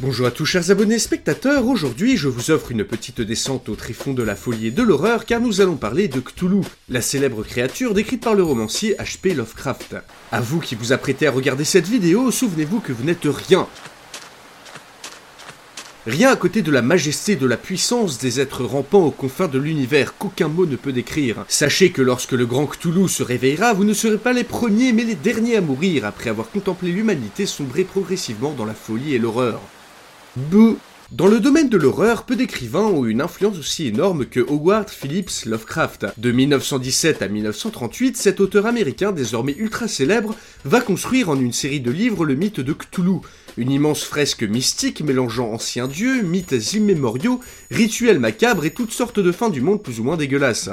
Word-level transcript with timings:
Bonjour 0.00 0.28
à 0.28 0.30
tous 0.30 0.44
chers 0.44 0.70
abonnés 0.70 1.00
spectateurs, 1.00 1.66
aujourd'hui 1.66 2.16
je 2.16 2.28
vous 2.28 2.52
offre 2.52 2.70
une 2.70 2.84
petite 2.84 3.20
descente 3.20 3.68
au 3.68 3.74
tréfonds 3.74 4.14
de 4.14 4.22
la 4.22 4.36
folie 4.36 4.68
et 4.68 4.70
de 4.70 4.84
l'horreur 4.84 5.26
car 5.26 5.40
nous 5.40 5.60
allons 5.60 5.74
parler 5.74 6.06
de 6.06 6.20
Cthulhu, 6.20 6.60
la 6.88 7.00
célèbre 7.00 7.42
créature 7.42 7.94
décrite 7.94 8.22
par 8.22 8.36
le 8.36 8.44
romancier 8.44 8.94
H.P. 9.00 9.34
Lovecraft. 9.34 9.96
À 10.30 10.40
vous 10.40 10.60
qui 10.60 10.76
vous 10.76 10.92
apprêtez 10.92 11.26
à 11.26 11.32
regarder 11.32 11.64
cette 11.64 11.88
vidéo, 11.88 12.30
souvenez-vous 12.30 12.78
que 12.78 12.92
vous 12.92 13.02
n'êtes 13.02 13.24
rien. 13.24 13.66
Rien 16.06 16.30
à 16.30 16.36
côté 16.36 16.62
de 16.62 16.70
la 16.70 16.80
majesté 16.80 17.32
et 17.32 17.36
de 17.36 17.48
la 17.48 17.56
puissance 17.56 18.18
des 18.18 18.38
êtres 18.38 18.62
rampants 18.62 19.04
aux 19.04 19.10
confins 19.10 19.48
de 19.48 19.58
l'univers 19.58 20.16
qu'aucun 20.16 20.46
mot 20.46 20.64
ne 20.64 20.76
peut 20.76 20.92
décrire. 20.92 21.44
Sachez 21.48 21.90
que 21.90 22.02
lorsque 22.02 22.32
le 22.32 22.46
grand 22.46 22.68
Cthulhu 22.68 23.08
se 23.08 23.24
réveillera, 23.24 23.72
vous 23.72 23.84
ne 23.84 23.94
serez 23.94 24.18
pas 24.18 24.32
les 24.32 24.44
premiers 24.44 24.92
mais 24.92 25.02
les 25.02 25.16
derniers 25.16 25.56
à 25.56 25.60
mourir 25.60 26.04
après 26.04 26.30
avoir 26.30 26.50
contemplé 26.50 26.92
l'humanité 26.92 27.46
sombrer 27.46 27.82
progressivement 27.82 28.52
dans 28.52 28.64
la 28.64 28.74
folie 28.74 29.16
et 29.16 29.18
l'horreur. 29.18 29.60
Dans 31.10 31.26
le 31.26 31.40
domaine 31.40 31.70
de 31.70 31.78
l'horreur, 31.78 32.24
peu 32.24 32.36
d'écrivains 32.36 32.84
ont 32.84 33.06
une 33.06 33.22
influence 33.22 33.58
aussi 33.58 33.86
énorme 33.86 34.26
que 34.26 34.40
Howard 34.40 34.90
Phillips 34.90 35.46
Lovecraft. 35.46 36.06
De 36.18 36.32
1917 36.32 37.22
à 37.22 37.28
1938, 37.28 38.16
cet 38.16 38.40
auteur 38.40 38.66
américain 38.66 39.10
désormais 39.10 39.54
ultra 39.56 39.88
célèbre 39.88 40.34
va 40.64 40.80
construire 40.80 41.30
en 41.30 41.40
une 41.40 41.54
série 41.54 41.80
de 41.80 41.90
livres 41.90 42.26
le 42.26 42.34
mythe 42.34 42.60
de 42.60 42.74
Cthulhu, 42.74 43.20
une 43.56 43.70
immense 43.70 44.04
fresque 44.04 44.42
mystique 44.42 45.00
mélangeant 45.00 45.50
anciens 45.50 45.88
dieux, 45.88 46.22
mythes 46.22 46.74
immémoriaux, 46.74 47.40
rituels 47.70 48.18
macabres 48.20 48.66
et 48.66 48.70
toutes 48.70 48.92
sortes 48.92 49.18
de 49.18 49.32
fins 49.32 49.50
du 49.50 49.62
monde 49.62 49.82
plus 49.82 50.00
ou 50.00 50.04
moins 50.04 50.18
dégueulasses. 50.18 50.70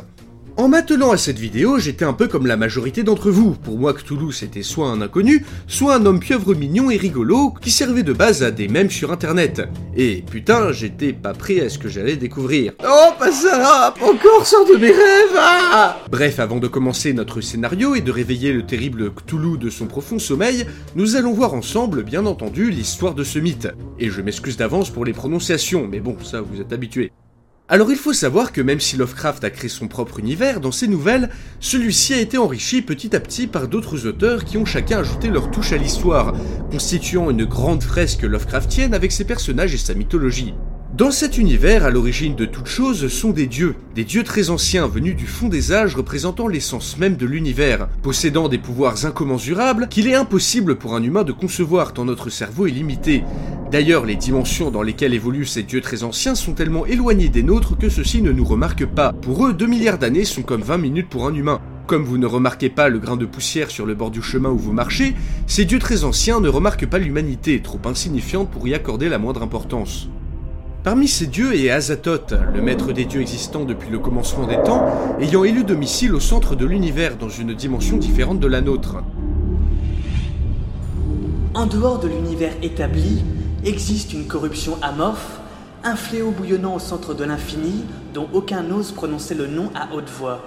En 0.58 0.70
m'attelant 0.70 1.12
à 1.12 1.18
cette 1.18 1.38
vidéo, 1.38 1.80
j'étais 1.80 2.06
un 2.06 2.14
peu 2.14 2.30
comme 2.30 2.48
la 2.48 2.56
majorité 2.56 3.04
d'entre 3.04 3.30
vous. 3.30 3.52
Pour 3.52 3.78
moi, 3.78 3.94
Cthulhu 3.94 4.32
c'était 4.32 4.64
soit 4.64 4.88
un 4.88 5.02
inconnu, 5.02 5.46
soit 5.68 5.96
un 5.96 6.06
homme 6.06 6.22
pieuvre 6.22 6.56
mignon 6.56 6.90
et 6.90 6.96
rigolo 6.96 7.54
qui 7.62 7.72
servait 7.72 8.04
de 8.04 8.14
base 8.14 8.42
à 8.42 8.52
des 8.52 8.70
mèmes 8.70 8.90
sur 8.90 9.12
internet. 9.12 9.64
Et 9.98 10.24
putain, 10.32 10.72
j'étais 10.72 11.12
pas 11.12 11.34
prêt 11.34 11.60
à 11.60 11.68
ce 11.68 11.78
que 11.78 11.90
j'allais 11.90 12.16
découvrir. 12.16 12.72
Oh, 12.88 13.10
pas 13.20 13.34
ça 13.34 13.94
Encore 14.02 14.48
sort 14.48 14.66
de 14.66 14.78
mes 14.78 14.92
rêves 14.92 15.38
ah 15.38 16.00
Bref, 16.10 16.40
avant 16.40 16.60
de 16.60 16.70
commencer 16.70 17.12
notre 17.12 17.42
scénario 17.42 17.94
et 17.94 18.02
de 18.02 18.12
réveiller 18.12 18.54
le 18.54 18.66
terrible 18.66 19.12
Cthulhu 19.14 19.58
de 19.58 19.70
son 19.70 19.88
profond 19.88 20.20
sommeil, 20.20 20.66
nous 20.96 21.18
allons 21.18 21.34
voir 21.34 21.54
ensemble, 21.54 22.04
bien 22.04 22.26
entendu, 22.26 22.72
l'histoire 22.72 23.14
de 23.14 23.26
ce 23.26 23.40
mythe. 23.40 23.68
Et 24.00 24.10
je 24.10 24.22
m'excuse 24.22 24.56
d'avance 24.56 24.90
pour 24.90 25.04
les 25.04 25.14
prononciations, 25.14 25.86
mais 25.86 26.00
bon, 26.00 26.16
ça 26.24 26.40
vous 26.40 26.62
êtes 26.62 26.72
habitués. 26.72 27.12
Alors 27.68 27.90
il 27.90 27.98
faut 27.98 28.14
savoir 28.14 28.52
que 28.52 28.62
même 28.62 28.80
si 28.80 28.96
Lovecraft 28.96 29.44
a 29.44 29.50
créé 29.50 29.70
son 29.70 29.88
propre 29.88 30.20
univers 30.20 30.62
dans 30.62 30.72
ses 30.72 30.88
nouvelles, 30.88 31.32
celui-ci 31.60 32.14
a 32.14 32.20
été 32.20 32.38
enrichi 32.38 32.84
petit 32.84 33.16
à 33.16 33.20
petit 33.20 33.48
par 33.48 33.68
d'autres 33.68 34.06
auteurs 34.06 34.46
qui 34.46 34.58
ont 34.58 34.66
chacun 34.66 35.00
ajouté 35.00 35.30
leur 35.30 35.50
touche 35.50 35.72
à 35.72 35.78
l'histoire, 35.78 36.36
constituant 36.70 37.32
une 37.32 37.46
grande 37.46 37.82
fresque 37.82 38.22
Lovecraftienne 38.22 38.94
avec 38.94 39.12
ses 39.12 39.26
personnages 39.26 39.74
et 39.74 39.80
sa 39.80 39.96
mythologie. 39.96 40.54
Dans 40.98 41.12
cet 41.12 41.38
univers, 41.38 41.84
à 41.84 41.90
l'origine 41.90 42.36
de 42.36 42.46
toute 42.46 42.68
chose, 42.68 43.10
sont 43.10 43.32
des 43.32 43.48
dieux, 43.48 43.76
des 43.96 44.06
dieux 44.06 44.24
très 44.24 44.50
anciens 44.50 44.88
venus 44.88 45.18
du 45.18 45.28
fond 45.28 45.50
des 45.50 45.74
âges 45.74 45.94
représentant 45.94 46.48
l'essence 46.48 46.98
même 46.98 47.18
de 47.18 47.26
l'univers, 47.26 47.90
possédant 48.02 48.48
des 48.48 48.60
pouvoirs 48.60 49.06
incommensurables 49.06 49.90
qu'il 49.90 50.08
est 50.08 50.16
impossible 50.16 50.78
pour 50.78 50.96
un 50.96 51.04
humain 51.04 51.26
de 51.26 51.34
concevoir 51.34 51.92
tant 51.92 52.06
notre 52.06 52.30
cerveau 52.30 52.66
est 52.66 52.72
limité. 52.72 53.26
D'ailleurs, 53.72 54.06
les 54.06 54.16
dimensions 54.16 54.72
dans 54.72 54.84
lesquelles 54.84 55.14
évoluent 55.14 55.46
ces 55.46 55.64
dieux 55.64 55.82
très 55.82 56.04
anciens 56.04 56.34
sont 56.34 56.54
tellement 56.54 56.86
éloignées 56.86 57.28
des 57.28 57.44
nôtres 57.44 57.78
que 57.78 57.90
ceux-ci 57.90 58.22
ne 58.22 58.32
nous 58.32 58.46
remarquent 58.46 58.86
pas. 58.86 59.12
Pour 59.12 59.46
eux, 59.46 59.54
2 59.54 59.66
milliards 59.66 59.98
d'années 59.98 60.24
sont 60.24 60.44
comme 60.44 60.62
20 60.62 60.78
minutes 60.78 61.10
pour 61.10 61.28
un 61.28 61.36
humain. 61.36 61.60
Comme 61.88 62.06
vous 62.06 62.18
ne 62.18 62.26
remarquez 62.26 62.70
pas 62.70 62.88
le 62.88 63.00
grain 63.00 63.18
de 63.18 63.26
poussière 63.26 63.70
sur 63.70 63.86
le 63.86 63.96
bord 63.96 64.12
du 64.12 64.22
chemin 64.22 64.50
où 64.50 64.58
vous 64.58 64.72
marchez, 64.72 65.14
ces 65.46 65.66
dieux 65.66 65.80
très 65.80 66.06
anciens 66.06 66.40
ne 66.40 66.48
remarquent 66.48 66.88
pas 66.88 67.00
l'humanité, 67.00 67.62
trop 67.62 67.82
insignifiante 67.84 68.50
pour 68.50 68.66
y 68.66 68.74
accorder 68.74 69.10
la 69.10 69.18
moindre 69.18 69.44
importance. 69.44 70.08
Parmi 70.86 71.08
ces 71.08 71.26
dieux 71.26 71.56
est 71.56 71.72
Azathoth, 71.72 72.36
le 72.54 72.62
maître 72.62 72.94
des 72.94 73.06
dieux 73.06 73.22
existants 73.22 73.66
depuis 73.66 73.90
le 73.90 73.98
commencement 73.98 74.46
des 74.46 74.62
temps, 74.62 74.86
ayant 75.20 75.44
élu 75.44 75.64
domicile 75.64 76.14
au 76.14 76.20
centre 76.20 76.56
de 76.56 76.64
l'univers 76.64 77.18
dans 77.18 77.28
une 77.28 77.56
dimension 77.56 77.98
différente 77.98 78.40
de 78.40 78.46
la 78.46 78.62
nôtre. 78.62 78.98
En 81.56 81.66
dehors 81.66 81.98
de 81.98 82.08
l'univers 82.08 82.54
établi, 82.62 83.24
existe 83.64 84.14
une 84.14 84.28
corruption 84.28 84.78
amorphe, 84.84 85.40
un 85.84 85.96
fléau 85.96 86.30
bouillonnant 86.30 86.76
au 86.76 86.80
centre 86.80 87.16
de 87.16 87.24
l'infini 87.24 87.84
dont 88.14 88.28
aucun 88.32 88.62
n'ose 88.62 88.92
prononcer 88.92 89.34
le 89.34 89.48
nom 89.48 89.72
à 89.74 89.92
haute 89.92 90.12
voix. 90.20 90.46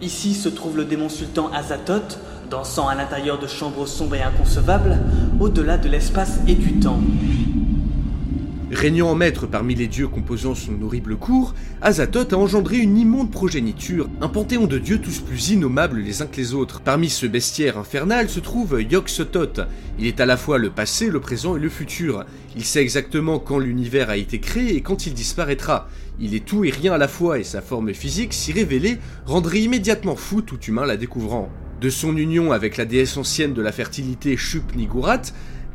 Ici 0.00 0.32
se 0.32 0.48
trouve 0.48 0.78
le 0.78 0.86
démon 0.86 1.10
sultan 1.10 1.50
Azathoth, 1.52 2.18
dansant 2.50 2.88
à 2.88 2.94
l'intérieur 2.94 3.38
de 3.38 3.46
chambres 3.46 3.84
sombres 3.84 4.14
et 4.14 4.22
inconcevables, 4.22 5.00
au-delà 5.38 5.76
de 5.76 5.90
l'espace 5.90 6.38
et 6.46 6.54
du 6.54 6.80
temps. 6.80 7.00
Régnant 8.76 9.08
en 9.08 9.14
maître 9.14 9.46
parmi 9.46 9.74
les 9.74 9.86
dieux 9.86 10.06
composant 10.06 10.54
son 10.54 10.82
horrible 10.82 11.16
cour, 11.16 11.54
Azathoth 11.80 12.34
a 12.34 12.36
engendré 12.36 12.76
une 12.76 12.98
immonde 12.98 13.30
progéniture, 13.30 14.06
un 14.20 14.28
panthéon 14.28 14.66
de 14.66 14.76
dieux 14.76 15.00
tous 15.00 15.20
plus 15.20 15.48
innommables 15.48 16.00
les 16.00 16.20
uns 16.20 16.26
que 16.26 16.36
les 16.36 16.52
autres. 16.52 16.82
Parmi 16.82 17.08
ce 17.08 17.24
bestiaire 17.24 17.78
infernal 17.78 18.28
se 18.28 18.38
trouve 18.38 18.82
Yog-Sothoth. 18.82 19.62
Il 19.98 20.06
est 20.06 20.20
à 20.20 20.26
la 20.26 20.36
fois 20.36 20.58
le 20.58 20.68
passé, 20.68 21.08
le 21.08 21.20
présent 21.20 21.56
et 21.56 21.60
le 21.60 21.70
futur. 21.70 22.26
Il 22.54 22.66
sait 22.66 22.82
exactement 22.82 23.38
quand 23.38 23.58
l'univers 23.58 24.10
a 24.10 24.18
été 24.18 24.40
créé 24.40 24.76
et 24.76 24.82
quand 24.82 25.06
il 25.06 25.14
disparaîtra. 25.14 25.88
Il 26.20 26.34
est 26.34 26.44
tout 26.44 26.62
et 26.66 26.70
rien 26.70 26.92
à 26.92 26.98
la 26.98 27.08
fois 27.08 27.38
et 27.38 27.44
sa 27.44 27.62
forme 27.62 27.94
physique, 27.94 28.34
si 28.34 28.52
révélée, 28.52 28.98
rendrait 29.24 29.60
immédiatement 29.60 30.16
fou 30.16 30.42
tout 30.42 30.60
humain 30.60 30.84
la 30.84 30.98
découvrant. 30.98 31.48
De 31.80 31.88
son 31.88 32.16
union 32.16 32.52
avec 32.52 32.76
la 32.76 32.84
déesse 32.84 33.16
ancienne 33.16 33.52
de 33.54 33.62
la 33.62 33.72
fertilité 33.72 34.36
Shup-Nigurat, 34.36 35.22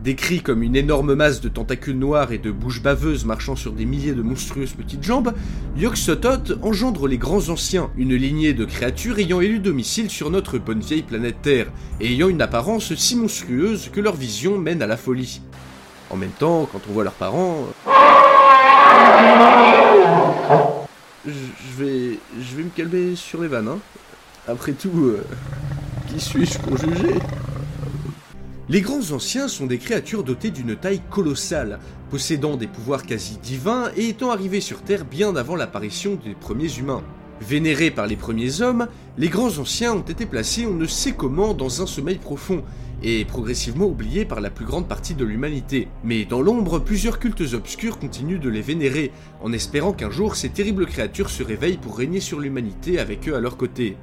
Décrit 0.03 0.41
comme 0.41 0.63
une 0.63 0.75
énorme 0.75 1.13
masse 1.13 1.41
de 1.41 1.49
tentacules 1.49 1.99
noirs 1.99 2.31
et 2.31 2.39
de 2.39 2.49
bouches 2.49 2.81
baveuses 2.81 3.23
marchant 3.23 3.55
sur 3.55 3.71
des 3.71 3.85
milliers 3.85 4.13
de 4.13 4.23
monstrueuses 4.23 4.73
petites 4.73 5.03
jambes, 5.03 5.31
Yog-Sothoth 5.77 6.53
engendre 6.63 7.07
les 7.07 7.19
grands 7.19 7.49
anciens, 7.49 7.91
une 7.95 8.15
lignée 8.15 8.53
de 8.53 8.65
créatures 8.65 9.19
ayant 9.19 9.41
élu 9.41 9.59
domicile 9.59 10.09
sur 10.09 10.31
notre 10.31 10.57
bonne 10.57 10.79
vieille 10.79 11.03
planète 11.03 11.43
Terre, 11.43 11.67
et 11.99 12.11
ayant 12.11 12.29
une 12.29 12.41
apparence 12.41 12.95
si 12.95 13.15
monstrueuse 13.15 13.89
que 13.93 14.01
leur 14.01 14.15
vision 14.15 14.57
mène 14.57 14.81
à 14.81 14.87
la 14.87 14.97
folie. 14.97 15.39
En 16.09 16.15
même 16.15 16.31
temps, 16.31 16.67
quand 16.71 16.81
on 16.89 16.93
voit 16.93 17.03
leurs 17.03 17.13
parents... 17.13 17.67
Je 21.23 21.31
vais, 21.77 22.17
je 22.39 22.55
vais 22.57 22.63
me 22.63 22.71
calmer 22.75 23.15
sur 23.15 23.39
les 23.39 23.47
vannes, 23.47 23.67
hein. 23.67 23.77
Après 24.47 24.71
tout, 24.71 24.89
euh, 24.95 25.23
qui 26.07 26.19
suis-je 26.19 26.57
pour 26.57 26.75
juger? 26.75 27.19
Les 28.71 28.79
grands 28.79 29.11
anciens 29.11 29.49
sont 29.49 29.65
des 29.65 29.79
créatures 29.79 30.23
dotées 30.23 30.49
d'une 30.49 30.77
taille 30.77 31.01
colossale, 31.09 31.79
possédant 32.09 32.55
des 32.55 32.67
pouvoirs 32.67 33.05
quasi 33.05 33.37
divins 33.43 33.91
et 33.97 34.07
étant 34.07 34.31
arrivés 34.31 34.61
sur 34.61 34.81
Terre 34.81 35.03
bien 35.03 35.35
avant 35.35 35.57
l'apparition 35.57 36.17
des 36.23 36.35
premiers 36.35 36.73
humains. 36.77 37.03
Vénérés 37.41 37.91
par 37.91 38.07
les 38.07 38.15
premiers 38.15 38.61
hommes, 38.61 38.87
les 39.17 39.27
grands 39.27 39.57
anciens 39.57 39.93
ont 39.93 39.99
été 39.99 40.25
placés 40.25 40.65
on 40.65 40.75
ne 40.75 40.85
sait 40.85 41.11
comment 41.11 41.53
dans 41.53 41.81
un 41.81 41.85
sommeil 41.85 42.17
profond, 42.17 42.63
et 43.03 43.25
progressivement 43.25 43.87
oubliés 43.87 44.23
par 44.23 44.39
la 44.39 44.49
plus 44.49 44.65
grande 44.65 44.87
partie 44.87 45.15
de 45.15 45.25
l'humanité. 45.25 45.89
Mais 46.05 46.23
dans 46.23 46.41
l'ombre, 46.41 46.79
plusieurs 46.79 47.19
cultes 47.19 47.53
obscurs 47.53 47.99
continuent 47.99 48.39
de 48.39 48.49
les 48.49 48.61
vénérer, 48.61 49.11
en 49.41 49.51
espérant 49.51 49.91
qu'un 49.91 50.11
jour 50.11 50.37
ces 50.37 50.49
terribles 50.49 50.85
créatures 50.85 51.29
se 51.29 51.43
réveillent 51.43 51.77
pour 51.77 51.97
régner 51.97 52.21
sur 52.21 52.39
l'humanité 52.39 52.99
avec 52.99 53.27
eux 53.27 53.35
à 53.35 53.41
leur 53.41 53.57
côté. 53.57 53.97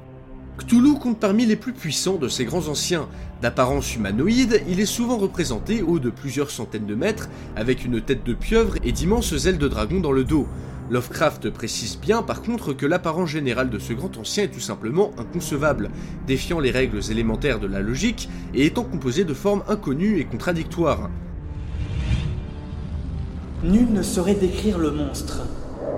Cthulhu 0.59 0.99
compte 0.99 1.19
parmi 1.19 1.45
les 1.45 1.55
plus 1.55 1.71
puissants 1.71 2.17
de 2.17 2.27
ces 2.27 2.43
grands 2.43 2.67
anciens. 2.67 3.07
D'apparence 3.41 3.95
humanoïde, 3.95 4.61
il 4.67 4.81
est 4.81 4.85
souvent 4.85 5.17
représenté 5.17 5.81
haut 5.81 5.99
de 5.99 6.09
plusieurs 6.09 6.51
centaines 6.51 6.85
de 6.85 6.95
mètres, 6.95 7.29
avec 7.55 7.85
une 7.85 8.01
tête 8.01 8.25
de 8.25 8.33
pieuvre 8.33 8.75
et 8.83 8.91
d'immenses 8.91 9.45
ailes 9.45 9.57
de 9.57 9.67
dragon 9.69 10.01
dans 10.01 10.11
le 10.11 10.25
dos. 10.25 10.47
Lovecraft 10.89 11.49
précise 11.51 11.97
bien 11.97 12.23
par 12.23 12.41
contre 12.41 12.73
que 12.73 12.85
l'apparence 12.85 13.29
générale 13.29 13.69
de 13.69 13.79
ce 13.79 13.93
grand 13.93 14.17
ancien 14.17 14.43
est 14.43 14.49
tout 14.49 14.59
simplement 14.59 15.11
inconcevable, 15.17 15.91
défiant 16.27 16.59
les 16.59 16.71
règles 16.71 16.99
élémentaires 17.09 17.59
de 17.59 17.67
la 17.67 17.79
logique 17.79 18.27
et 18.53 18.65
étant 18.65 18.83
composé 18.83 19.23
de 19.23 19.33
formes 19.33 19.63
inconnues 19.69 20.19
et 20.19 20.25
contradictoires. 20.25 21.09
Nul 23.63 23.93
ne 23.93 24.01
saurait 24.01 24.35
décrire 24.35 24.77
le 24.77 24.91
monstre, 24.91 25.43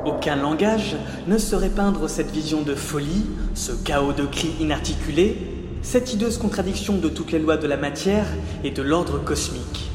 aucun 0.06 0.36
langage 0.36 0.96
ne 1.28 1.38
saurait 1.38 1.70
peindre 1.70 2.08
cette 2.08 2.32
vision 2.32 2.62
de 2.62 2.76
folie, 2.76 3.26
ce 3.54 3.72
chaos 3.72 4.14
de 4.14 4.26
cris 4.26 4.54
inarticulés, 4.60 5.38
cette 5.82 6.14
hideuse 6.14 6.38
contradiction 6.38 6.98
de 6.98 7.10
toutes 7.10 7.32
les 7.32 7.40
lois 7.40 7.58
de 7.58 7.68
la 7.68 7.78
matière 7.78 8.26
et 8.64 8.72
de 8.72 8.82
l'ordre 8.82 9.24
cosmique. 9.24 9.90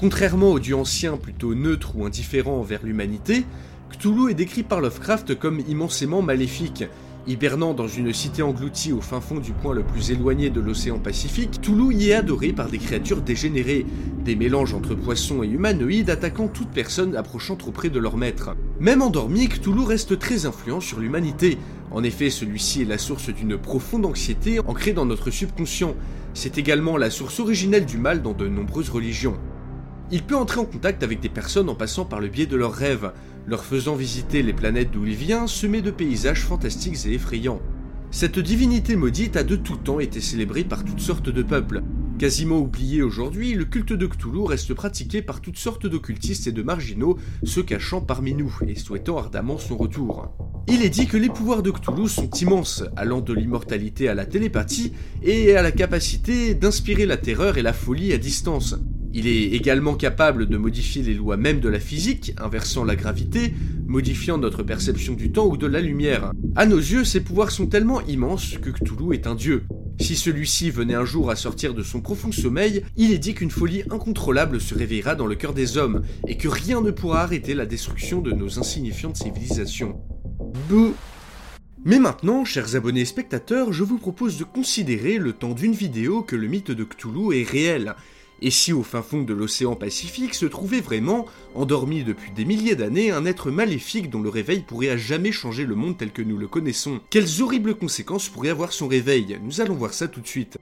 Contrairement 0.00 0.50
aux 0.50 0.58
dieux 0.58 0.76
anciens 0.76 1.16
plutôt 1.16 1.54
neutres 1.54 1.96
ou 1.96 2.04
indifférents 2.04 2.58
envers 2.58 2.82
l'humanité, 2.82 3.44
Cthulhu 3.90 4.30
est 4.30 4.34
décrit 4.34 4.62
par 4.62 4.80
Lovecraft 4.80 5.38
comme 5.38 5.60
immensément 5.68 6.20
maléfique, 6.20 6.84
Hibernant 7.26 7.72
dans 7.72 7.88
une 7.88 8.12
cité 8.12 8.42
engloutie 8.42 8.92
au 8.92 9.00
fin 9.00 9.22
fond 9.22 9.38
du 9.38 9.52
point 9.52 9.72
le 9.72 9.82
plus 9.82 10.10
éloigné 10.10 10.50
de 10.50 10.60
l'océan 10.60 10.98
Pacifique, 10.98 11.62
Toulouse 11.62 11.94
y 11.94 12.10
est 12.10 12.14
adoré 12.14 12.52
par 12.52 12.68
des 12.68 12.76
créatures 12.76 13.22
dégénérées, 13.22 13.86
des 14.22 14.36
mélanges 14.36 14.74
entre 14.74 14.94
poissons 14.94 15.42
et 15.42 15.46
humanoïdes 15.46 16.10
attaquant 16.10 16.48
toute 16.48 16.68
personne 16.68 17.16
approchant 17.16 17.56
trop 17.56 17.70
près 17.70 17.88
de 17.88 17.98
leur 17.98 18.18
maître. 18.18 18.54
Même 18.78 19.00
endormi, 19.00 19.48
Cthulhu 19.48 19.84
reste 19.84 20.18
très 20.18 20.44
influent 20.44 20.80
sur 20.80 21.00
l'humanité. 21.00 21.56
En 21.90 22.02
effet, 22.02 22.28
celui-ci 22.28 22.82
est 22.82 22.86
la 22.86 22.98
source 22.98 23.30
d'une 23.30 23.56
profonde 23.56 24.04
anxiété 24.04 24.60
ancrée 24.60 24.92
dans 24.92 25.06
notre 25.06 25.30
subconscient. 25.30 25.94
C'est 26.34 26.58
également 26.58 26.98
la 26.98 27.08
source 27.08 27.40
originelle 27.40 27.86
du 27.86 27.96
mal 27.96 28.20
dans 28.20 28.34
de 28.34 28.48
nombreuses 28.48 28.90
religions. 28.90 29.38
Il 30.10 30.22
peut 30.22 30.36
entrer 30.36 30.60
en 30.60 30.66
contact 30.66 31.02
avec 31.02 31.20
des 31.20 31.30
personnes 31.30 31.70
en 31.70 31.74
passant 31.74 32.04
par 32.04 32.20
le 32.20 32.28
biais 32.28 32.44
de 32.44 32.56
leurs 32.56 32.74
rêves, 32.74 33.12
leur 33.46 33.64
faisant 33.64 33.94
visiter 33.94 34.42
les 34.42 34.52
planètes 34.52 34.90
d'où 34.90 35.06
il 35.06 35.14
vient, 35.14 35.46
semées 35.46 35.82
de 35.82 35.90
paysages 35.90 36.42
fantastiques 36.42 37.06
et 37.06 37.14
effrayants. 37.14 37.60
Cette 38.10 38.38
divinité 38.38 38.94
maudite 38.94 39.36
a 39.36 39.42
de 39.42 39.56
tout 39.56 39.76
temps 39.76 39.98
été 39.98 40.20
célébrée 40.20 40.64
par 40.64 40.84
toutes 40.84 41.00
sortes 41.00 41.30
de 41.30 41.42
peuples. 41.42 41.82
Quasiment 42.16 42.60
oublié 42.60 43.02
aujourd'hui, 43.02 43.54
le 43.54 43.64
culte 43.64 43.92
de 43.92 44.06
Cthulhu 44.06 44.44
reste 44.44 44.72
pratiqué 44.72 45.20
par 45.20 45.40
toutes 45.40 45.58
sortes 45.58 45.88
d'occultistes 45.88 46.46
et 46.46 46.52
de 46.52 46.62
marginaux, 46.62 47.18
se 47.42 47.58
cachant 47.58 48.00
parmi 48.00 48.34
nous 48.34 48.56
et 48.68 48.76
souhaitant 48.76 49.18
ardemment 49.18 49.58
son 49.58 49.76
retour. 49.76 50.28
Il 50.68 50.84
est 50.84 50.90
dit 50.90 51.08
que 51.08 51.16
les 51.16 51.28
pouvoirs 51.28 51.64
de 51.64 51.72
Cthulhu 51.72 52.08
sont 52.08 52.30
immenses, 52.30 52.84
allant 52.94 53.20
de 53.20 53.34
l'immortalité 53.34 54.08
à 54.08 54.14
la 54.14 54.26
télépathie 54.26 54.92
et 55.24 55.56
à 55.56 55.62
la 55.62 55.72
capacité 55.72 56.54
d'inspirer 56.54 57.06
la 57.06 57.16
terreur 57.16 57.58
et 57.58 57.62
la 57.62 57.72
folie 57.72 58.12
à 58.12 58.18
distance. 58.18 58.76
Il 59.16 59.28
est 59.28 59.52
également 59.52 59.94
capable 59.94 60.46
de 60.46 60.56
modifier 60.56 61.00
les 61.00 61.14
lois 61.14 61.36
même 61.36 61.60
de 61.60 61.68
la 61.68 61.78
physique, 61.78 62.32
inversant 62.36 62.82
la 62.82 62.96
gravité, 62.96 63.54
modifiant 63.86 64.38
notre 64.38 64.64
perception 64.64 65.14
du 65.14 65.30
temps 65.30 65.46
ou 65.46 65.56
de 65.56 65.68
la 65.68 65.80
lumière. 65.80 66.32
À 66.56 66.66
nos 66.66 66.78
yeux, 66.78 67.04
ses 67.04 67.20
pouvoirs 67.20 67.52
sont 67.52 67.68
tellement 67.68 68.00
immenses 68.08 68.58
que 68.58 68.70
Cthulhu 68.70 69.14
est 69.14 69.28
un 69.28 69.36
dieu. 69.36 69.62
Si 70.00 70.16
celui-ci 70.16 70.72
venait 70.72 70.96
un 70.96 71.04
jour 71.04 71.30
à 71.30 71.36
sortir 71.36 71.74
de 71.74 71.84
son 71.84 72.00
profond 72.00 72.32
sommeil, 72.32 72.82
il 72.96 73.12
est 73.12 73.18
dit 73.18 73.34
qu'une 73.34 73.52
folie 73.52 73.84
incontrôlable 73.88 74.60
se 74.60 74.74
réveillera 74.74 75.14
dans 75.14 75.26
le 75.28 75.36
cœur 75.36 75.54
des 75.54 75.76
hommes, 75.76 76.02
et 76.26 76.36
que 76.36 76.48
rien 76.48 76.80
ne 76.80 76.90
pourra 76.90 77.22
arrêter 77.22 77.54
la 77.54 77.66
destruction 77.66 78.20
de 78.20 78.32
nos 78.32 78.58
insignifiantes 78.58 79.16
civilisations. 79.16 80.00
Bouh 80.68 80.92
mais 81.86 81.98
maintenant, 81.98 82.46
chers 82.46 82.76
abonnés 82.76 83.02
et 83.02 83.04
spectateurs, 83.04 83.74
je 83.74 83.84
vous 83.84 83.98
propose 83.98 84.38
de 84.38 84.44
considérer 84.44 85.18
le 85.18 85.34
temps 85.34 85.52
d'une 85.52 85.74
vidéo 85.74 86.22
que 86.22 86.34
le 86.34 86.48
mythe 86.48 86.70
de 86.70 86.82
Cthulhu 86.82 87.38
est 87.38 87.46
réel, 87.46 87.94
et 88.44 88.50
si 88.50 88.74
au 88.74 88.82
fin 88.82 89.00
fond 89.00 89.22
de 89.22 89.32
l'océan 89.32 89.74
Pacifique 89.74 90.34
se 90.34 90.44
trouvait 90.44 90.82
vraiment, 90.82 91.24
endormi 91.54 92.04
depuis 92.04 92.30
des 92.30 92.44
milliers 92.44 92.76
d'années, 92.76 93.10
un 93.10 93.24
être 93.24 93.50
maléfique 93.50 94.10
dont 94.10 94.20
le 94.20 94.28
réveil 94.28 94.60
pourrait 94.60 94.90
à 94.90 94.98
jamais 94.98 95.32
changer 95.32 95.64
le 95.64 95.74
monde 95.74 95.96
tel 95.96 96.12
que 96.12 96.20
nous 96.20 96.36
le 96.36 96.46
connaissons? 96.46 97.00
Quelles 97.08 97.40
horribles 97.40 97.74
conséquences 97.74 98.28
pourrait 98.28 98.50
avoir 98.50 98.72
son 98.72 98.86
réveil? 98.86 99.38
Nous 99.42 99.62
allons 99.62 99.74
voir 99.74 99.94
ça 99.94 100.08
tout 100.08 100.20
de 100.20 100.26
suite. 100.26 100.58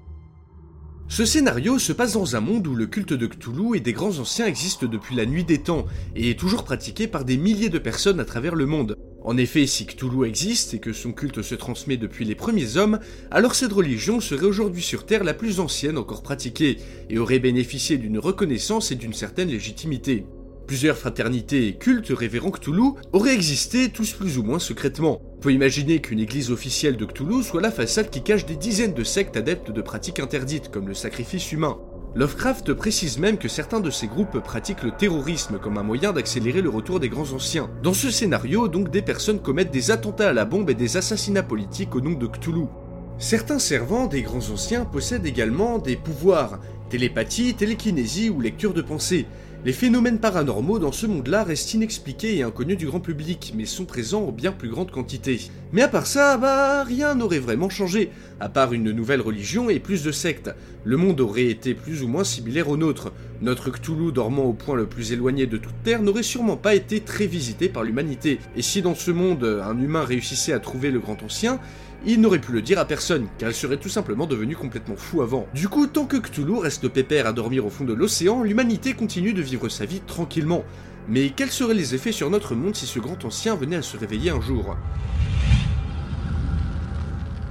Ce 1.14 1.26
scénario 1.26 1.78
se 1.78 1.92
passe 1.92 2.14
dans 2.14 2.36
un 2.36 2.40
monde 2.40 2.66
où 2.66 2.74
le 2.74 2.86
culte 2.86 3.12
de 3.12 3.26
Cthulhu 3.26 3.76
et 3.76 3.80
des 3.80 3.92
grands 3.92 4.18
anciens 4.18 4.46
existent 4.46 4.86
depuis 4.86 5.14
la 5.14 5.26
nuit 5.26 5.44
des 5.44 5.58
temps 5.58 5.84
et 6.16 6.30
est 6.30 6.38
toujours 6.38 6.64
pratiqué 6.64 7.06
par 7.06 7.26
des 7.26 7.36
milliers 7.36 7.68
de 7.68 7.78
personnes 7.78 8.18
à 8.18 8.24
travers 8.24 8.54
le 8.54 8.64
monde. 8.64 8.96
En 9.22 9.36
effet, 9.36 9.66
si 9.66 9.84
Cthulhu 9.84 10.26
existe 10.26 10.72
et 10.72 10.78
que 10.78 10.94
son 10.94 11.12
culte 11.12 11.42
se 11.42 11.54
transmet 11.54 11.98
depuis 11.98 12.24
les 12.24 12.34
premiers 12.34 12.78
hommes, 12.78 12.98
alors 13.30 13.54
cette 13.54 13.74
religion 13.74 14.20
serait 14.20 14.46
aujourd'hui 14.46 14.80
sur 14.80 15.04
Terre 15.04 15.22
la 15.22 15.34
plus 15.34 15.60
ancienne 15.60 15.98
encore 15.98 16.22
pratiquée, 16.22 16.78
et 17.10 17.18
aurait 17.18 17.40
bénéficié 17.40 17.98
d'une 17.98 18.18
reconnaissance 18.18 18.90
et 18.90 18.94
d'une 18.94 19.12
certaine 19.12 19.50
légitimité. 19.50 20.24
Plusieurs 20.66 20.96
fraternités 20.96 21.68
et 21.68 21.76
cultes 21.76 22.08
révérant 22.08 22.52
Cthulhu 22.52 22.92
auraient 23.12 23.34
existé 23.34 23.90
tous 23.90 24.12
plus 24.12 24.38
ou 24.38 24.44
moins 24.44 24.58
secrètement. 24.58 25.20
On 25.42 25.50
peut 25.50 25.52
imaginer 25.54 25.98
qu'une 25.98 26.20
église 26.20 26.52
officielle 26.52 26.96
de 26.96 27.04
Cthulhu 27.04 27.42
soit 27.42 27.60
la 27.60 27.72
façade 27.72 28.10
qui 28.10 28.22
cache 28.22 28.46
des 28.46 28.54
dizaines 28.54 28.94
de 28.94 29.02
sectes 29.02 29.36
adeptes 29.36 29.72
de 29.72 29.82
pratiques 29.82 30.20
interdites 30.20 30.70
comme 30.70 30.86
le 30.86 30.94
sacrifice 30.94 31.50
humain. 31.50 31.78
Lovecraft 32.14 32.72
précise 32.74 33.18
même 33.18 33.38
que 33.38 33.48
certains 33.48 33.80
de 33.80 33.90
ces 33.90 34.06
groupes 34.06 34.38
pratiquent 34.38 34.84
le 34.84 34.92
terrorisme 34.92 35.58
comme 35.58 35.78
un 35.78 35.82
moyen 35.82 36.12
d'accélérer 36.12 36.62
le 36.62 36.68
retour 36.68 37.00
des 37.00 37.08
grands 37.08 37.32
anciens. 37.32 37.68
Dans 37.82 37.92
ce 37.92 38.08
scénario, 38.08 38.68
donc, 38.68 38.92
des 38.92 39.02
personnes 39.02 39.40
commettent 39.40 39.72
des 39.72 39.90
attentats 39.90 40.28
à 40.28 40.32
la 40.32 40.44
bombe 40.44 40.70
et 40.70 40.74
des 40.74 40.96
assassinats 40.96 41.42
politiques 41.42 41.96
au 41.96 42.00
nom 42.00 42.12
de 42.12 42.28
Cthulhu. 42.28 42.66
Certains 43.18 43.58
servants 43.58 44.06
des 44.06 44.22
grands 44.22 44.48
anciens 44.48 44.84
possèdent 44.84 45.26
également 45.26 45.78
des 45.78 45.96
pouvoirs, 45.96 46.60
télépathie, 46.88 47.54
télékinésie 47.54 48.30
ou 48.30 48.40
lecture 48.40 48.74
de 48.74 48.82
pensée, 48.82 49.26
les 49.64 49.72
phénomènes 49.72 50.18
paranormaux 50.18 50.80
dans 50.80 50.90
ce 50.90 51.06
monde-là 51.06 51.44
restent 51.44 51.74
inexpliqués 51.74 52.36
et 52.36 52.42
inconnus 52.42 52.76
du 52.76 52.86
grand 52.86 52.98
public, 52.98 53.54
mais 53.56 53.64
sont 53.64 53.84
présents 53.84 54.24
en 54.24 54.32
bien 54.32 54.50
plus 54.50 54.68
grande 54.68 54.90
quantité. 54.90 55.40
Mais 55.72 55.82
à 55.82 55.88
part 55.88 56.08
ça, 56.08 56.36
bah 56.36 56.82
rien 56.82 57.14
n'aurait 57.14 57.38
vraiment 57.38 57.70
changé, 57.70 58.10
à 58.40 58.48
part 58.48 58.72
une 58.72 58.90
nouvelle 58.90 59.20
religion 59.20 59.70
et 59.70 59.78
plus 59.78 60.02
de 60.02 60.10
sectes. 60.10 60.50
Le 60.82 60.96
monde 60.96 61.20
aurait 61.20 61.46
été 61.46 61.74
plus 61.74 62.02
ou 62.02 62.08
moins 62.08 62.24
similaire 62.24 62.70
au 62.70 62.76
nôtre. 62.76 63.12
Notre 63.40 63.70
Cthulhu 63.70 64.10
dormant 64.10 64.46
au 64.46 64.52
point 64.52 64.74
le 64.74 64.86
plus 64.86 65.12
éloigné 65.12 65.46
de 65.46 65.58
toute 65.58 65.80
Terre 65.84 66.02
n'aurait 66.02 66.24
sûrement 66.24 66.56
pas 66.56 66.74
été 66.74 66.98
très 66.98 67.28
visité 67.28 67.68
par 67.68 67.84
l'humanité. 67.84 68.40
Et 68.56 68.62
si 68.62 68.82
dans 68.82 68.96
ce 68.96 69.12
monde 69.12 69.44
un 69.64 69.80
humain 69.80 70.04
réussissait 70.04 70.52
à 70.52 70.58
trouver 70.58 70.90
le 70.90 70.98
grand 70.98 71.22
ancien, 71.22 71.60
il 72.04 72.20
n'aurait 72.20 72.40
pu 72.40 72.52
le 72.52 72.62
dire 72.62 72.78
à 72.78 72.84
personne, 72.84 73.28
car 73.38 73.50
il 73.50 73.54
serait 73.54 73.76
tout 73.76 73.88
simplement 73.88 74.26
devenu 74.26 74.56
complètement 74.56 74.96
fou 74.96 75.22
avant. 75.22 75.46
Du 75.54 75.68
coup, 75.68 75.86
tant 75.86 76.04
que 76.04 76.16
Cthulhu 76.16 76.58
reste 76.58 76.88
pépère 76.88 77.26
à 77.26 77.32
dormir 77.32 77.64
au 77.64 77.70
fond 77.70 77.84
de 77.84 77.92
l'océan, 77.92 78.42
l'humanité 78.42 78.94
continue 78.94 79.32
de 79.32 79.42
vivre 79.42 79.68
sa 79.68 79.84
vie 79.84 80.00
tranquillement. 80.00 80.64
Mais 81.08 81.30
quels 81.30 81.50
seraient 81.50 81.74
les 81.74 81.94
effets 81.94 82.12
sur 82.12 82.30
notre 82.30 82.54
monde 82.54 82.74
si 82.74 82.86
ce 82.86 82.98
grand 82.98 83.24
ancien 83.24 83.54
venait 83.54 83.76
à 83.76 83.82
se 83.82 83.96
réveiller 83.96 84.30
un 84.30 84.40
jour? 84.40 84.76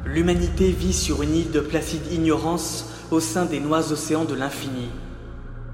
L'humanité 0.06 0.72
vit 0.72 0.94
sur 0.94 1.22
une 1.22 1.36
île 1.36 1.52
de 1.52 1.62
placide 1.62 2.12
ignorance 2.12 2.90
au 3.12 3.20
sein 3.20 3.46
des 3.46 3.60
noirs 3.60 3.92
océans 3.92 4.26
de 4.26 4.36
l'infini. 4.36 4.90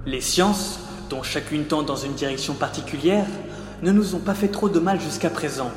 Les 0.05 0.21
sciences, 0.21 0.79
dont 1.09 1.23
chacune 1.23 1.65
tend 1.65 1.83
dans 1.83 1.95
une 1.95 2.13
direction 2.13 2.53
particulière, 2.53 3.25
ne 3.81 3.91
nous 3.91 4.15
ont 4.15 4.19
pas 4.19 4.35
fait 4.35 4.47
trop 4.47 4.69
de 4.69 4.79
mal 4.79 4.99
jusqu'à 4.99 5.29
présent. 5.29 5.71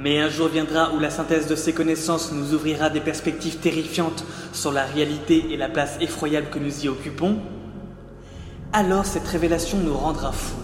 Mais 0.00 0.20
un 0.20 0.30
jour 0.30 0.46
viendra 0.46 0.92
où 0.94 1.00
la 1.00 1.10
synthèse 1.10 1.48
de 1.48 1.56
ces 1.56 1.72
connaissances 1.72 2.30
nous 2.30 2.54
ouvrira 2.54 2.88
des 2.88 3.00
perspectives 3.00 3.56
terrifiantes 3.56 4.24
sur 4.52 4.70
la 4.70 4.84
réalité 4.84 5.52
et 5.52 5.56
la 5.56 5.68
place 5.68 5.96
effroyable 6.00 6.50
que 6.50 6.60
nous 6.60 6.84
y 6.84 6.88
occupons. 6.88 7.38
Alors 8.72 9.04
cette 9.04 9.26
révélation 9.26 9.78
nous 9.78 9.94
rendra 9.94 10.30
fous. 10.30 10.54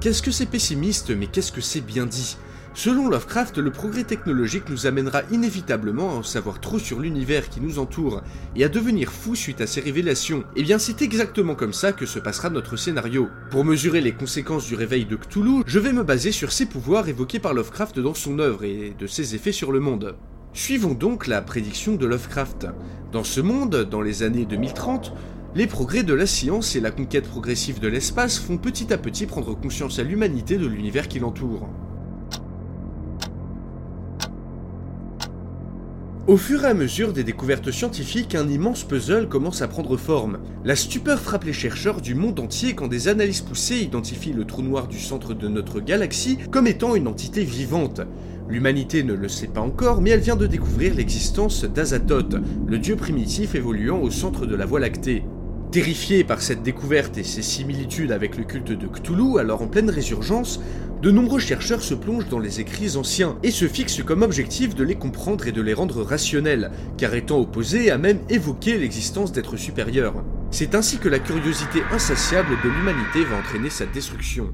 Qu'est-ce 0.00 0.22
que 0.22 0.30
c'est 0.30 0.46
pessimiste, 0.46 1.10
mais 1.10 1.26
qu'est-ce 1.26 1.52
que 1.52 1.60
c'est 1.60 1.82
bien 1.82 2.06
dit? 2.06 2.38
Selon 2.74 3.08
Lovecraft, 3.08 3.58
le 3.58 3.70
progrès 3.70 4.04
technologique 4.04 4.68
nous 4.68 4.86
amènera 4.86 5.22
inévitablement 5.30 6.10
à 6.10 6.14
en 6.14 6.22
savoir 6.22 6.60
trop 6.60 6.78
sur 6.78 7.00
l'univers 7.00 7.48
qui 7.48 7.60
nous 7.60 7.78
entoure 7.78 8.22
et 8.54 8.62
à 8.62 8.68
devenir 8.68 9.10
fous 9.10 9.34
suite 9.34 9.60
à 9.60 9.66
ces 9.66 9.80
révélations. 9.80 10.40
Et 10.54 10.60
eh 10.60 10.62
bien 10.62 10.78
c'est 10.78 11.02
exactement 11.02 11.54
comme 11.54 11.72
ça 11.72 11.92
que 11.92 12.06
se 12.06 12.18
passera 12.18 12.50
notre 12.50 12.76
scénario. 12.76 13.28
Pour 13.50 13.64
mesurer 13.64 14.00
les 14.00 14.12
conséquences 14.12 14.66
du 14.66 14.74
réveil 14.74 15.06
de 15.06 15.16
Cthulhu, 15.16 15.62
je 15.66 15.78
vais 15.78 15.92
me 15.92 16.04
baser 16.04 16.30
sur 16.30 16.52
ses 16.52 16.66
pouvoirs 16.66 17.08
évoqués 17.08 17.40
par 17.40 17.54
Lovecraft 17.54 17.98
dans 17.98 18.14
son 18.14 18.38
œuvre 18.38 18.64
et 18.64 18.94
de 18.96 19.06
ses 19.06 19.34
effets 19.34 19.52
sur 19.52 19.72
le 19.72 19.80
monde. 19.80 20.14
Suivons 20.52 20.94
donc 20.94 21.26
la 21.26 21.42
prédiction 21.42 21.96
de 21.96 22.06
Lovecraft. 22.06 22.66
Dans 23.12 23.24
ce 23.24 23.40
monde, 23.40 23.88
dans 23.90 24.02
les 24.02 24.22
années 24.22 24.44
2030, 24.44 25.12
les 25.54 25.66
progrès 25.66 26.02
de 26.02 26.14
la 26.14 26.26
science 26.26 26.76
et 26.76 26.80
la 26.80 26.90
conquête 26.90 27.26
progressive 27.26 27.80
de 27.80 27.88
l'espace 27.88 28.38
font 28.38 28.58
petit 28.58 28.92
à 28.92 28.98
petit 28.98 29.26
prendre 29.26 29.58
conscience 29.58 29.98
à 29.98 30.02
l'humanité 30.02 30.58
de 30.58 30.66
l'univers 30.66 31.08
qui 31.08 31.18
l'entoure. 31.18 31.68
Au 36.28 36.36
fur 36.36 36.62
et 36.62 36.68
à 36.68 36.74
mesure 36.74 37.14
des 37.14 37.24
découvertes 37.24 37.70
scientifiques, 37.70 38.34
un 38.34 38.50
immense 38.50 38.84
puzzle 38.84 39.30
commence 39.30 39.62
à 39.62 39.66
prendre 39.66 39.96
forme. 39.96 40.40
La 40.62 40.76
stupeur 40.76 41.18
frappe 41.20 41.44
les 41.44 41.54
chercheurs 41.54 42.02
du 42.02 42.14
monde 42.14 42.38
entier 42.38 42.74
quand 42.74 42.86
des 42.86 43.08
analyses 43.08 43.40
poussées 43.40 43.78
identifient 43.78 44.34
le 44.34 44.44
trou 44.44 44.60
noir 44.60 44.88
du 44.88 44.98
centre 44.98 45.32
de 45.32 45.48
notre 45.48 45.80
galaxie 45.80 46.36
comme 46.50 46.66
étant 46.66 46.94
une 46.94 47.08
entité 47.08 47.44
vivante. 47.44 48.02
L'humanité 48.46 49.04
ne 49.04 49.14
le 49.14 49.28
sait 49.28 49.46
pas 49.46 49.62
encore, 49.62 50.02
mais 50.02 50.10
elle 50.10 50.20
vient 50.20 50.36
de 50.36 50.46
découvrir 50.46 50.94
l'existence 50.94 51.64
d'Azathoth, 51.64 52.36
le 52.66 52.78
dieu 52.78 52.96
primitif 52.96 53.54
évoluant 53.54 54.02
au 54.02 54.10
centre 54.10 54.44
de 54.44 54.54
la 54.54 54.66
Voie 54.66 54.80
lactée. 54.80 55.24
Terrifiés 55.70 56.24
par 56.24 56.40
cette 56.40 56.62
découverte 56.62 57.18
et 57.18 57.24
ses 57.24 57.42
similitudes 57.42 58.10
avec 58.10 58.38
le 58.38 58.44
culte 58.44 58.72
de 58.72 58.86
Cthulhu, 58.86 59.38
alors 59.38 59.60
en 59.60 59.66
pleine 59.66 59.90
résurgence, 59.90 60.60
de 61.02 61.10
nombreux 61.10 61.38
chercheurs 61.38 61.82
se 61.82 61.94
plongent 61.94 62.28
dans 62.28 62.38
les 62.38 62.60
écrits 62.60 62.96
anciens 62.96 63.38
et 63.42 63.50
se 63.50 63.68
fixent 63.68 64.02
comme 64.02 64.22
objectif 64.22 64.74
de 64.74 64.82
les 64.82 64.96
comprendre 64.96 65.46
et 65.46 65.52
de 65.52 65.62
les 65.62 65.74
rendre 65.74 66.02
rationnels, 66.02 66.70
car 66.96 67.14
étant 67.14 67.38
opposés 67.38 67.90
à 67.90 67.98
même 67.98 68.20
évoquer 68.28 68.78
l'existence 68.78 69.32
d'êtres 69.32 69.56
supérieurs. 69.56 70.24
C'est 70.50 70.74
ainsi 70.74 70.98
que 70.98 71.08
la 71.08 71.20
curiosité 71.20 71.82
insatiable 71.92 72.56
de 72.64 72.68
l'humanité 72.68 73.24
va 73.24 73.36
entraîner 73.38 73.70
sa 73.70 73.86
destruction. 73.86 74.52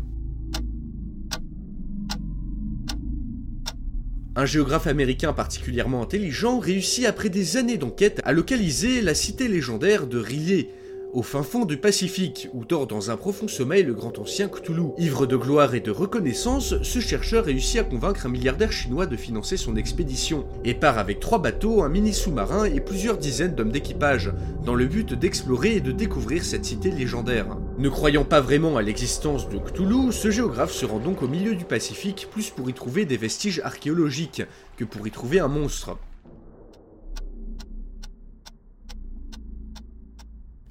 Un 4.36 4.46
géographe 4.46 4.88
américain 4.88 5.32
particulièrement 5.32 6.02
intelligent 6.02 6.58
réussit 6.58 7.06
après 7.06 7.28
des 7.28 7.56
années 7.56 7.78
d'enquête 7.78 8.20
à 8.24 8.32
localiser 8.32 9.00
la 9.00 9.14
cité 9.14 9.46
légendaire 9.46 10.08
de 10.08 10.18
Riley, 10.18 10.70
au 11.14 11.22
fin 11.22 11.44
fond 11.44 11.64
du 11.64 11.76
Pacifique, 11.76 12.48
où 12.52 12.64
dort 12.64 12.88
dans 12.88 13.12
un 13.12 13.16
profond 13.16 13.46
sommeil 13.46 13.84
le 13.84 13.94
grand 13.94 14.18
ancien 14.18 14.48
Cthulhu. 14.48 14.90
Ivre 14.98 15.26
de 15.26 15.36
gloire 15.36 15.74
et 15.76 15.80
de 15.80 15.92
reconnaissance, 15.92 16.74
ce 16.82 16.98
chercheur 16.98 17.44
réussit 17.44 17.80
à 17.80 17.84
convaincre 17.84 18.26
un 18.26 18.28
milliardaire 18.28 18.72
chinois 18.72 19.06
de 19.06 19.16
financer 19.16 19.56
son 19.56 19.76
expédition, 19.76 20.44
et 20.64 20.74
part 20.74 20.98
avec 20.98 21.20
trois 21.20 21.38
bateaux, 21.38 21.84
un 21.84 21.88
mini 21.88 22.12
sous-marin 22.12 22.64
et 22.64 22.80
plusieurs 22.80 23.16
dizaines 23.16 23.54
d'hommes 23.54 23.70
d'équipage, 23.70 24.32
dans 24.64 24.74
le 24.74 24.86
but 24.86 25.14
d'explorer 25.14 25.76
et 25.76 25.80
de 25.80 25.92
découvrir 25.92 26.44
cette 26.44 26.64
cité 26.64 26.90
légendaire. 26.90 27.46
Ne 27.78 27.88
croyant 27.88 28.24
pas 28.24 28.40
vraiment 28.40 28.76
à 28.76 28.82
l'existence 28.82 29.48
de 29.48 29.58
Cthulhu, 29.58 30.10
ce 30.10 30.32
géographe 30.32 30.72
se 30.72 30.84
rend 30.84 30.98
donc 30.98 31.22
au 31.22 31.28
milieu 31.28 31.54
du 31.54 31.64
Pacifique 31.64 32.26
plus 32.32 32.50
pour 32.50 32.68
y 32.68 32.72
trouver 32.72 33.04
des 33.04 33.16
vestiges 33.16 33.60
archéologiques 33.64 34.42
que 34.76 34.84
pour 34.84 35.06
y 35.06 35.12
trouver 35.12 35.38
un 35.38 35.48
monstre. 35.48 35.96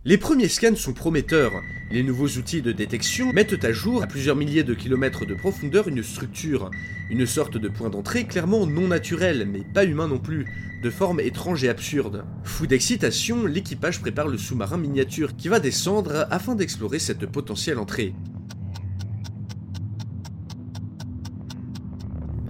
Les 0.06 0.18
premiers 0.18 0.50
scans 0.50 0.76
sont 0.76 0.92
prometteurs. 0.92 1.64
Les 1.90 2.04
nouveaux 2.04 2.28
outils 2.28 2.62
de 2.62 2.74
détection 2.74 3.32
mettent 3.32 3.64
à 3.64 3.72
jour, 3.72 4.04
à 4.04 4.08
plusieurs 4.08 4.36
milliers 4.36 4.66
de 4.66 4.74
kilomètres 4.74 5.26
de 5.26 5.34
profondeur, 5.34 5.88
une 5.88 6.04
structure, 6.04 6.70
une 7.10 7.26
sorte 7.26 7.56
de 7.56 7.70
point 7.70 7.90
d'entrée 7.90 8.26
clairement 8.26 8.66
non 8.66 8.90
naturel, 8.90 9.48
mais 9.50 9.62
pas 9.62 9.86
humain 9.86 10.10
non 10.10 10.20
plus, 10.20 10.46
de 10.84 10.90
forme 10.90 11.22
étrange 11.22 11.64
et 11.64 11.70
absurde. 11.70 12.26
Fou 12.44 12.68
d'excitation, 12.68 13.46
l'équipage 13.46 14.02
prépare 14.02 14.28
le 14.28 14.38
sous-marin 14.38 14.76
miniature 14.76 15.38
qui 15.38 15.48
va 15.48 15.62
descendre 15.62 16.28
afin 16.30 16.56
d'explorer 16.56 17.00
cette 17.00 17.26
potentielle 17.26 17.80
entrée. 17.80 18.14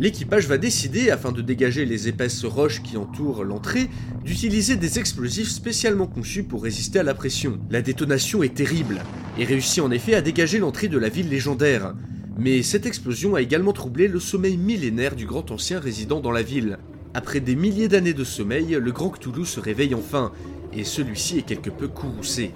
L'équipage 0.04 0.48
va 0.48 0.58
décider, 0.58 1.12
afin 1.12 1.32
de 1.32 1.42
dégager 1.42 1.86
les 1.86 2.10
épaisses 2.10 2.44
roches 2.44 2.84
qui 2.84 2.98
entourent 2.98 3.46
l'entrée, 3.46 3.90
d'utiliser 4.26 4.76
des 4.76 5.00
explosifs 5.00 5.48
spécialement 5.48 6.08
conçus 6.08 6.44
pour 6.44 6.64
résister 6.64 7.00
à 7.00 7.04
la 7.04 7.14
pression. 7.14 7.58
La 7.70 7.82
détonation 7.82 8.44
est 8.44 8.54
terrible, 8.54 9.02
et 9.40 9.46
réussit 9.46 9.82
en 9.82 9.92
effet 9.92 10.14
à 10.14 10.22
dégager 10.22 10.60
l'entrée 10.60 10.90
de 10.90 10.98
la 10.98 11.08
ville 11.08 11.30
légendaire. 11.30 11.96
Mais 12.38 12.64
cette 12.64 12.86
explosion 12.86 13.36
a 13.36 13.42
également 13.42 13.72
troublé 13.72 14.10
le 14.10 14.20
sommeil 14.20 14.58
millénaire 14.58 15.16
du 15.16 15.26
grand 15.26 15.52
ancien 15.52 15.80
résident 15.80 16.20
dans 16.20 16.32
la 16.32 16.44
ville. 16.44 16.80
Après 17.14 17.40
des 17.40 17.56
milliers 17.56 17.88
d'années 17.88 18.14
de 18.14 18.26
sommeil, 18.26 18.78
le 18.78 18.92
grand 18.92 19.12
Cthulhu 19.12 19.46
se 19.46 19.62
réveille 19.62 19.96
enfin, 19.96 20.34
et 20.74 20.84
celui-ci 20.84 21.38
est 21.38 21.44
quelque 21.44 21.70
peu 21.70 21.88
courroucé. 21.88 22.52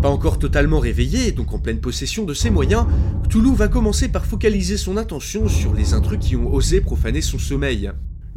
Pas 0.00 0.10
encore 0.10 0.38
totalement 0.38 0.78
réveillé, 0.78 1.32
donc 1.32 1.52
en 1.52 1.58
pleine 1.58 1.80
possession 1.80 2.24
de 2.24 2.32
ses 2.32 2.50
moyens, 2.50 2.86
Cthulhu 3.24 3.52
va 3.54 3.66
commencer 3.66 4.08
par 4.08 4.26
focaliser 4.26 4.76
son 4.76 4.96
attention 4.96 5.48
sur 5.48 5.74
les 5.74 5.92
intrus 5.92 6.20
qui 6.20 6.36
ont 6.36 6.54
osé 6.54 6.80
profaner 6.80 7.20
son 7.20 7.38
sommeil. 7.38 7.90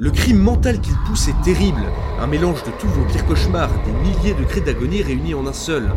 Le 0.04 0.10
crime 0.10 0.40
mental 0.40 0.82
qu'il 0.82 0.96
pousse 1.06 1.28
est 1.28 1.42
terrible, 1.44 1.84
un 2.20 2.26
mélange 2.26 2.64
de 2.64 2.72
tous 2.80 2.88
vos 2.88 3.06
pires 3.06 3.24
cauchemars, 3.28 3.70
des 3.86 3.92
milliers 3.92 4.34
de 4.34 4.44
cris 4.44 4.62
d'agonie 4.62 5.04
réunis 5.04 5.36
en 5.36 5.46
un 5.46 5.54
seul. 5.54 5.92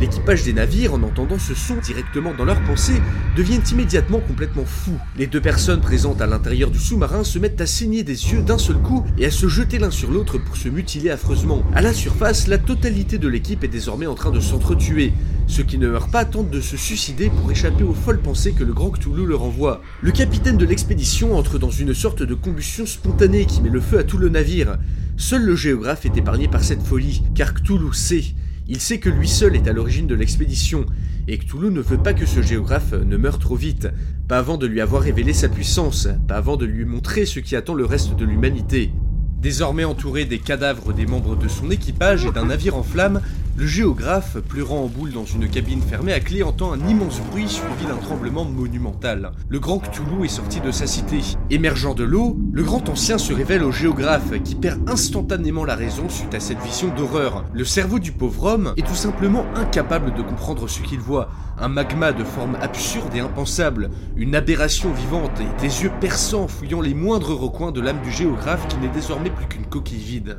L'équipage 0.00 0.44
des 0.44 0.52
navires, 0.52 0.94
en 0.94 1.02
entendant 1.02 1.40
ce 1.40 1.56
son 1.56 1.74
directement 1.74 2.32
dans 2.32 2.44
leurs 2.44 2.62
pensées, 2.62 3.02
deviennent 3.36 3.64
immédiatement 3.68 4.20
complètement 4.20 4.64
fous. 4.64 5.00
Les 5.16 5.26
deux 5.26 5.40
personnes 5.40 5.80
présentes 5.80 6.20
à 6.20 6.28
l'intérieur 6.28 6.70
du 6.70 6.78
sous-marin 6.78 7.24
se 7.24 7.40
mettent 7.40 7.60
à 7.60 7.66
saigner 7.66 8.04
des 8.04 8.30
yeux 8.30 8.42
d'un 8.42 8.58
seul 8.58 8.76
coup 8.76 9.04
et 9.18 9.26
à 9.26 9.30
se 9.32 9.48
jeter 9.48 9.80
l'un 9.80 9.90
sur 9.90 10.12
l'autre 10.12 10.38
pour 10.38 10.56
se 10.56 10.68
mutiler 10.68 11.10
affreusement. 11.10 11.64
À 11.74 11.82
la 11.82 11.92
surface, 11.92 12.46
la 12.46 12.58
totalité 12.58 13.18
de 13.18 13.26
l'équipe 13.26 13.64
est 13.64 13.68
désormais 13.68 14.06
en 14.06 14.14
train 14.14 14.30
de 14.30 14.38
s'entretuer. 14.38 15.12
Ceux 15.48 15.62
qui 15.62 15.78
ne 15.78 15.88
meurent 15.88 16.10
pas 16.10 16.26
tentent 16.26 16.50
de 16.50 16.60
se 16.60 16.76
suicider 16.76 17.30
pour 17.30 17.50
échapper 17.50 17.82
aux 17.82 17.94
folles 17.94 18.20
pensées 18.20 18.52
que 18.52 18.64
le 18.64 18.74
grand 18.74 18.90
Cthulhu 18.90 19.26
leur 19.26 19.42
envoie. 19.42 19.80
Le 20.02 20.12
capitaine 20.12 20.58
de 20.58 20.66
l'expédition 20.66 21.36
entre 21.36 21.58
dans 21.58 21.70
une 21.70 21.94
sorte 21.94 22.22
de 22.22 22.34
combustion 22.34 22.84
spontanée 22.84 23.46
qui 23.46 23.62
met 23.62 23.70
le 23.70 23.80
feu 23.80 23.98
à 23.98 24.04
tout 24.04 24.18
le 24.18 24.28
navire. 24.28 24.76
Seul 25.16 25.42
le 25.42 25.56
géographe 25.56 26.04
est 26.04 26.16
épargné 26.18 26.48
par 26.48 26.62
cette 26.62 26.82
folie, 26.82 27.22
car 27.34 27.54
Cthulhu 27.54 27.94
sait. 27.94 28.24
Il 28.68 28.78
sait 28.78 28.98
que 29.00 29.08
lui 29.08 29.26
seul 29.26 29.56
est 29.56 29.66
à 29.66 29.72
l'origine 29.72 30.06
de 30.06 30.14
l'expédition, 30.14 30.84
et 31.26 31.38
Cthulhu 31.38 31.70
ne 31.70 31.80
veut 31.80 31.96
pas 31.96 32.12
que 32.12 32.26
ce 32.26 32.42
géographe 32.42 32.92
ne 32.92 33.16
meure 33.16 33.38
trop 33.38 33.56
vite, 33.56 33.88
pas 34.28 34.38
avant 34.38 34.58
de 34.58 34.66
lui 34.66 34.82
avoir 34.82 35.02
révélé 35.02 35.32
sa 35.32 35.48
puissance, 35.48 36.08
pas 36.28 36.36
avant 36.36 36.58
de 36.58 36.66
lui 36.66 36.84
montrer 36.84 37.24
ce 37.24 37.40
qui 37.40 37.56
attend 37.56 37.74
le 37.74 37.86
reste 37.86 38.14
de 38.14 38.26
l'humanité. 38.26 38.92
Désormais 39.40 39.84
entouré 39.84 40.26
des 40.26 40.40
cadavres 40.40 40.92
des 40.92 41.06
membres 41.06 41.36
de 41.36 41.48
son 41.48 41.70
équipage 41.70 42.26
et 42.26 42.32
d'un 42.32 42.46
navire 42.46 42.76
en 42.76 42.82
flammes, 42.82 43.22
le 43.58 43.66
géographe, 43.66 44.38
pleurant 44.38 44.84
en 44.84 44.86
boule 44.86 45.10
dans 45.10 45.24
une 45.24 45.48
cabine 45.48 45.82
fermée 45.82 46.12
à 46.12 46.20
clé, 46.20 46.44
entend 46.44 46.72
un 46.72 46.88
immense 46.88 47.20
bruit 47.20 47.48
suivi 47.48 47.86
d'un 47.88 47.96
tremblement 47.96 48.44
monumental. 48.44 49.32
Le 49.48 49.58
grand 49.58 49.80
Cthulhu 49.80 50.24
est 50.24 50.28
sorti 50.28 50.60
de 50.60 50.70
sa 50.70 50.86
cité. 50.86 51.18
Émergeant 51.50 51.94
de 51.94 52.04
l'eau, 52.04 52.38
le 52.52 52.62
grand 52.62 52.88
ancien 52.88 53.18
se 53.18 53.32
révèle 53.32 53.64
au 53.64 53.72
géographe, 53.72 54.40
qui 54.44 54.54
perd 54.54 54.88
instantanément 54.88 55.64
la 55.64 55.74
raison 55.74 56.08
suite 56.08 56.34
à 56.34 56.40
cette 56.40 56.62
vision 56.62 56.94
d'horreur. 56.94 57.46
Le 57.52 57.64
cerveau 57.64 57.98
du 57.98 58.12
pauvre 58.12 58.44
homme 58.44 58.74
est 58.76 58.86
tout 58.86 58.94
simplement 58.94 59.44
incapable 59.56 60.14
de 60.14 60.22
comprendre 60.22 60.68
ce 60.68 60.80
qu'il 60.80 61.00
voit. 61.00 61.28
Un 61.58 61.68
magma 61.68 62.12
de 62.12 62.22
forme 62.22 62.56
absurde 62.62 63.12
et 63.16 63.20
impensable, 63.20 63.90
une 64.14 64.36
aberration 64.36 64.92
vivante 64.92 65.40
et 65.40 65.60
des 65.60 65.82
yeux 65.82 65.92
perçants 66.00 66.46
fouillant 66.46 66.80
les 66.80 66.94
moindres 66.94 67.36
recoins 67.36 67.72
de 67.72 67.80
l'âme 67.80 68.02
du 68.04 68.12
géographe 68.12 68.68
qui 68.68 68.76
n'est 68.76 68.86
désormais 68.86 69.30
plus 69.30 69.46
qu'une 69.46 69.66
coquille 69.66 69.98
vide. 69.98 70.38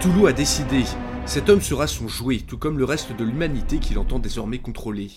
Toulouse 0.00 0.28
a 0.30 0.32
décidé, 0.32 0.84
cet 1.26 1.50
homme 1.50 1.60
sera 1.60 1.86
son 1.86 2.08
jouet, 2.08 2.38
tout 2.38 2.56
comme 2.56 2.78
le 2.78 2.86
reste 2.86 3.14
de 3.14 3.22
l'humanité 3.22 3.80
qu'il 3.80 3.98
entend 3.98 4.18
désormais 4.18 4.56
contrôler. 4.56 5.10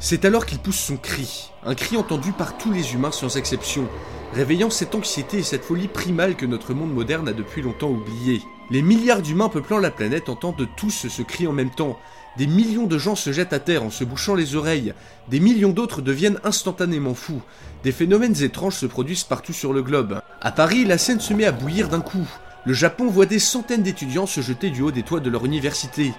C'est 0.00 0.24
alors 0.24 0.44
qu'il 0.44 0.58
pousse 0.58 0.80
son 0.80 0.96
cri, 0.96 1.52
un 1.64 1.76
cri 1.76 1.96
entendu 1.96 2.32
par 2.32 2.58
tous 2.58 2.72
les 2.72 2.92
humains 2.92 3.12
sans 3.12 3.36
exception, 3.36 3.86
réveillant 4.32 4.68
cette 4.68 4.96
anxiété 4.96 5.38
et 5.38 5.42
cette 5.44 5.62
folie 5.62 5.86
primale 5.86 6.34
que 6.34 6.46
notre 6.46 6.74
monde 6.74 6.92
moderne 6.92 7.28
a 7.28 7.32
depuis 7.32 7.62
longtemps 7.62 7.90
oublié. 7.90 8.42
Les 8.68 8.82
milliards 8.82 9.22
d'humains 9.22 9.48
peuplant 9.48 9.78
la 9.78 9.92
planète 9.92 10.28
entendent 10.28 10.68
tous 10.76 11.06
ce 11.06 11.22
cri 11.22 11.46
en 11.46 11.52
même 11.52 11.70
temps, 11.70 12.00
des 12.36 12.46
millions 12.46 12.86
de 12.86 12.98
gens 12.98 13.14
se 13.14 13.32
jettent 13.32 13.52
à 13.52 13.58
terre 13.58 13.82
en 13.82 13.90
se 13.90 14.04
bouchant 14.04 14.34
les 14.34 14.54
oreilles, 14.54 14.94
des 15.28 15.40
millions 15.40 15.72
d'autres 15.72 16.00
deviennent 16.00 16.40
instantanément 16.44 17.14
fous, 17.14 17.42
des 17.84 17.92
phénomènes 17.92 18.42
étranges 18.42 18.76
se 18.76 18.86
produisent 18.86 19.24
partout 19.24 19.52
sur 19.52 19.72
le 19.72 19.82
globe. 19.82 20.20
À 20.40 20.52
Paris, 20.52 20.84
la 20.84 20.98
scène 20.98 21.20
se 21.20 21.34
met 21.34 21.44
à 21.44 21.52
bouillir 21.52 21.88
d'un 21.88 22.00
coup. 22.00 22.26
Le 22.64 22.72
Japon 22.72 23.08
voit 23.08 23.26
des 23.26 23.38
centaines 23.38 23.82
d'étudiants 23.82 24.26
se 24.26 24.40
jeter 24.40 24.70
du 24.70 24.82
haut 24.82 24.92
des 24.92 25.02
toits 25.02 25.20
de 25.20 25.30
leur 25.30 25.44
université. 25.44 26.12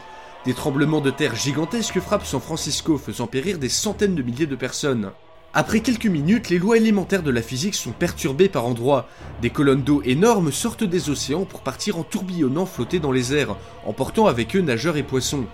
Des 0.45 0.53
tremblements 0.53 1.01
de 1.01 1.09
terre 1.09 1.35
gigantesques 1.35 2.01
frappent 2.01 2.25
San 2.25 2.41
Francisco, 2.41 2.97
faisant 2.97 3.27
périr 3.27 3.57
des 3.57 3.69
centaines 3.69 4.15
de 4.15 4.21
milliers 4.21 4.45
de 4.45 4.57
personnes. 4.57 5.11
Après 5.55 5.81
quelques 5.81 6.07
minutes, 6.07 6.49
les 6.49 6.57
lois 6.57 6.77
élémentaires 6.77 7.23
de 7.23 7.31
la 7.31 7.41
physique 7.41 7.75
sont 7.75 7.91
perturbées 7.91 8.49
par 8.49 8.65
endroits. 8.65 9.07
Des 9.41 9.51
colonnes 9.51 9.83
d'eau 9.83 10.01
énormes 10.03 10.51
sortent 10.51 10.83
des 10.83 11.09
océans 11.09 11.45
pour 11.45 11.61
partir 11.61 11.97
en 11.97 12.03
tourbillonnant 12.03 12.65
flotter 12.65 12.99
dans 12.99 13.11
les 13.11 13.35
airs, 13.35 13.55
emportant 13.85 14.25
avec 14.25 14.55
eux 14.55 14.61
nageurs 14.61 14.97
et 14.97 15.03
poissons. 15.03 15.45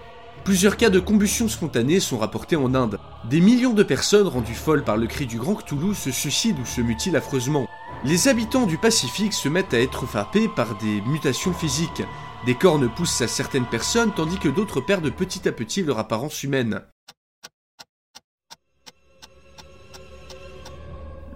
Plusieurs 0.49 0.77
cas 0.77 0.89
de 0.89 0.99
combustion 0.99 1.47
spontanée 1.47 1.99
sont 1.99 2.17
rapportés 2.17 2.55
en 2.55 2.73
Inde. 2.73 2.97
Des 3.25 3.39
millions 3.39 3.75
de 3.75 3.83
personnes 3.83 4.25
rendues 4.25 4.55
folles 4.55 4.83
par 4.83 4.97
le 4.97 5.05
cri 5.05 5.27
du 5.27 5.37
grand 5.37 5.53
Cthulhu 5.53 5.93
se 5.93 6.09
suicident 6.09 6.59
ou 6.59 6.65
se 6.65 6.81
mutilent 6.81 7.17
affreusement. 7.17 7.67
Les 8.03 8.27
habitants 8.29 8.65
du 8.65 8.79
Pacifique 8.79 9.33
se 9.33 9.47
mettent 9.47 9.75
à 9.75 9.79
être 9.79 10.07
frappés 10.07 10.47
par 10.47 10.75
des 10.79 11.01
mutations 11.01 11.53
physiques. 11.53 12.01
Des 12.47 12.55
cornes 12.55 12.89
poussent 12.89 13.21
à 13.21 13.27
certaines 13.27 13.67
personnes 13.67 14.11
tandis 14.11 14.39
que 14.39 14.49
d'autres 14.49 14.81
perdent 14.81 15.11
petit 15.11 15.47
à 15.47 15.51
petit 15.51 15.83
leur 15.83 15.99
apparence 15.99 16.41
humaine. 16.41 16.81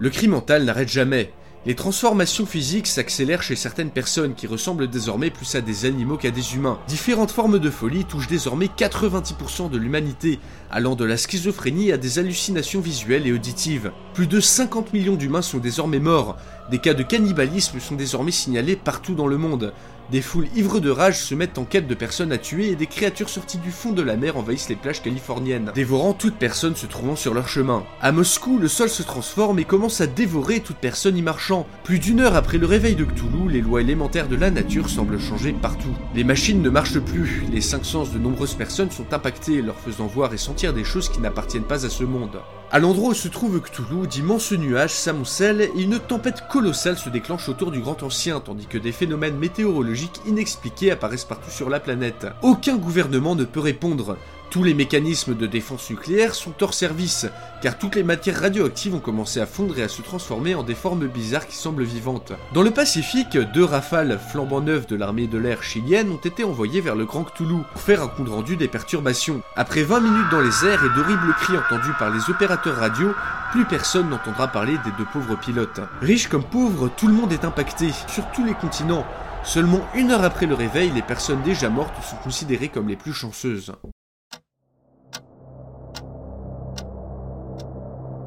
Le 0.00 0.10
cri 0.10 0.26
mental 0.26 0.64
n'arrête 0.64 0.88
jamais. 0.88 1.32
Les 1.66 1.74
transformations 1.74 2.44
physiques 2.44 2.86
s'accélèrent 2.86 3.42
chez 3.42 3.56
certaines 3.56 3.88
personnes 3.88 4.34
qui 4.34 4.46
ressemblent 4.46 4.86
désormais 4.86 5.30
plus 5.30 5.54
à 5.54 5.62
des 5.62 5.86
animaux 5.86 6.18
qu'à 6.18 6.30
des 6.30 6.56
humains. 6.56 6.78
Différentes 6.88 7.30
formes 7.30 7.58
de 7.58 7.70
folie 7.70 8.04
touchent 8.04 8.28
désormais 8.28 8.66
90% 8.66 9.70
de 9.70 9.78
l'humanité, 9.78 10.40
allant 10.70 10.94
de 10.94 11.06
la 11.06 11.16
schizophrénie 11.16 11.90
à 11.90 11.96
des 11.96 12.18
hallucinations 12.18 12.82
visuelles 12.82 13.26
et 13.26 13.32
auditives. 13.32 13.92
Plus 14.12 14.26
de 14.26 14.40
50 14.40 14.92
millions 14.92 15.14
d'humains 15.14 15.40
sont 15.40 15.56
désormais 15.56 16.00
morts. 16.00 16.36
Des 16.70 16.80
cas 16.80 16.92
de 16.92 17.02
cannibalisme 17.02 17.80
sont 17.80 17.94
désormais 17.94 18.30
signalés 18.30 18.76
partout 18.76 19.14
dans 19.14 19.26
le 19.26 19.38
monde. 19.38 19.72
Des 20.10 20.20
foules 20.20 20.48
ivres 20.54 20.80
de 20.80 20.90
rage 20.90 21.18
se 21.18 21.34
mettent 21.34 21.56
en 21.56 21.64
quête 21.64 21.88
de 21.88 21.94
personnes 21.94 22.30
à 22.30 22.38
tuer 22.38 22.68
et 22.68 22.76
des 22.76 22.86
créatures 22.86 23.30
sorties 23.30 23.56
du 23.56 23.70
fond 23.70 23.92
de 23.92 24.02
la 24.02 24.16
mer 24.16 24.36
envahissent 24.36 24.68
les 24.68 24.76
plages 24.76 25.02
californiennes, 25.02 25.72
dévorant 25.74 26.12
toute 26.12 26.36
personne 26.36 26.76
se 26.76 26.84
trouvant 26.84 27.16
sur 27.16 27.32
leur 27.32 27.48
chemin. 27.48 27.84
À 28.02 28.12
Moscou, 28.12 28.58
le 28.58 28.68
sol 28.68 28.90
se 28.90 29.02
transforme 29.02 29.58
et 29.58 29.64
commence 29.64 30.02
à 30.02 30.06
dévorer 30.06 30.60
toute 30.60 30.76
personne 30.76 31.16
y 31.16 31.22
marchant. 31.22 31.66
Plus 31.84 31.98
d'une 31.98 32.20
heure 32.20 32.36
après 32.36 32.58
le 32.58 32.66
réveil 32.66 32.96
de 32.96 33.04
Cthulhu, 33.04 33.48
les 33.48 33.62
lois 33.62 33.80
élémentaires 33.80 34.28
de 34.28 34.36
la 34.36 34.50
nature 34.50 34.90
semblent 34.90 35.18
changer 35.18 35.52
partout. 35.52 35.96
Les 36.14 36.24
machines 36.24 36.60
ne 36.60 36.70
marchent 36.70 37.00
plus, 37.00 37.42
les 37.50 37.62
cinq 37.62 37.86
sens 37.86 38.12
de 38.12 38.18
nombreuses 38.18 38.54
personnes 38.54 38.90
sont 38.90 39.12
impactés, 39.12 39.62
leur 39.62 39.78
faisant 39.80 40.06
voir 40.06 40.34
et 40.34 40.38
sentir 40.38 40.74
des 40.74 40.84
choses 40.84 41.08
qui 41.08 41.20
n'appartiennent 41.20 41.64
pas 41.64 41.86
à 41.86 41.90
ce 41.90 42.04
monde. 42.04 42.40
À 42.74 42.80
l'endroit 42.80 43.10
où 43.10 43.14
se 43.14 43.28
trouve 43.28 43.60
Cthulhu, 43.60 44.08
d'immenses 44.08 44.50
nuages 44.50 44.94
s'amoncellent 44.94 45.60
et 45.60 45.70
une 45.80 46.00
tempête 46.00 46.48
colossale 46.48 46.98
se 46.98 47.08
déclenche 47.08 47.48
autour 47.48 47.70
du 47.70 47.78
Grand 47.78 48.02
Ancien, 48.02 48.40
tandis 48.40 48.66
que 48.66 48.78
des 48.78 48.90
phénomènes 48.90 49.38
météorologiques 49.38 50.20
inexpliqués 50.26 50.90
apparaissent 50.90 51.24
partout 51.24 51.52
sur 51.52 51.70
la 51.70 51.78
planète. 51.78 52.26
Aucun 52.42 52.74
gouvernement 52.74 53.36
ne 53.36 53.44
peut 53.44 53.60
répondre. 53.60 54.16
Tous 54.50 54.62
les 54.62 54.74
mécanismes 54.74 55.34
de 55.34 55.46
défense 55.46 55.90
nucléaire 55.90 56.34
sont 56.34 56.54
hors 56.60 56.74
service, 56.74 57.26
car 57.60 57.76
toutes 57.76 57.96
les 57.96 58.04
matières 58.04 58.40
radioactives 58.40 58.94
ont 58.94 59.00
commencé 59.00 59.40
à 59.40 59.46
fondre 59.46 59.78
et 59.78 59.82
à 59.82 59.88
se 59.88 60.02
transformer 60.02 60.54
en 60.54 60.62
des 60.62 60.74
formes 60.74 61.08
bizarres 61.08 61.46
qui 61.46 61.56
semblent 61.56 61.82
vivantes. 61.82 62.32
Dans 62.52 62.62
le 62.62 62.70
Pacifique, 62.70 63.36
deux 63.36 63.64
rafales 63.64 64.18
flambant 64.30 64.60
neuves 64.60 64.86
de 64.86 64.96
l'armée 64.96 65.26
de 65.26 65.38
l'air 65.38 65.62
chilienne 65.62 66.10
ont 66.10 66.16
été 66.16 66.44
envoyées 66.44 66.80
vers 66.80 66.94
le 66.94 67.04
Grand 67.04 67.24
Cthulhu 67.24 67.62
pour 67.72 67.82
faire 67.82 68.02
un 68.02 68.08
compte 68.08 68.28
rendu 68.28 68.56
des 68.56 68.68
perturbations. 68.68 69.42
Après 69.56 69.82
20 69.82 70.00
minutes 70.00 70.30
dans 70.30 70.40
les 70.40 70.64
airs 70.64 70.84
et 70.84 70.94
d'horribles 70.94 71.34
cris 71.40 71.56
entendus 71.56 71.94
par 71.98 72.10
les 72.10 72.30
opérateurs 72.30 72.76
radio, 72.76 73.12
plus 73.50 73.64
personne 73.64 74.08
n'entendra 74.08 74.48
parler 74.48 74.76
des 74.84 74.90
deux 74.98 75.06
pauvres 75.12 75.36
pilotes. 75.36 75.80
Riches 76.00 76.28
comme 76.28 76.44
pauvres, 76.44 76.88
tout 76.96 77.08
le 77.08 77.14
monde 77.14 77.32
est 77.32 77.44
impacté, 77.44 77.90
sur 78.08 78.24
tous 78.32 78.44
les 78.44 78.54
continents. 78.54 79.06
Seulement 79.44 79.86
une 79.94 80.10
heure 80.10 80.24
après 80.24 80.46
le 80.46 80.54
réveil, 80.54 80.90
les 80.90 81.02
personnes 81.02 81.42
déjà 81.42 81.68
mortes 81.68 81.94
sont 82.02 82.16
considérées 82.16 82.68
comme 82.68 82.88
les 82.88 82.96
plus 82.96 83.12
chanceuses. 83.12 83.72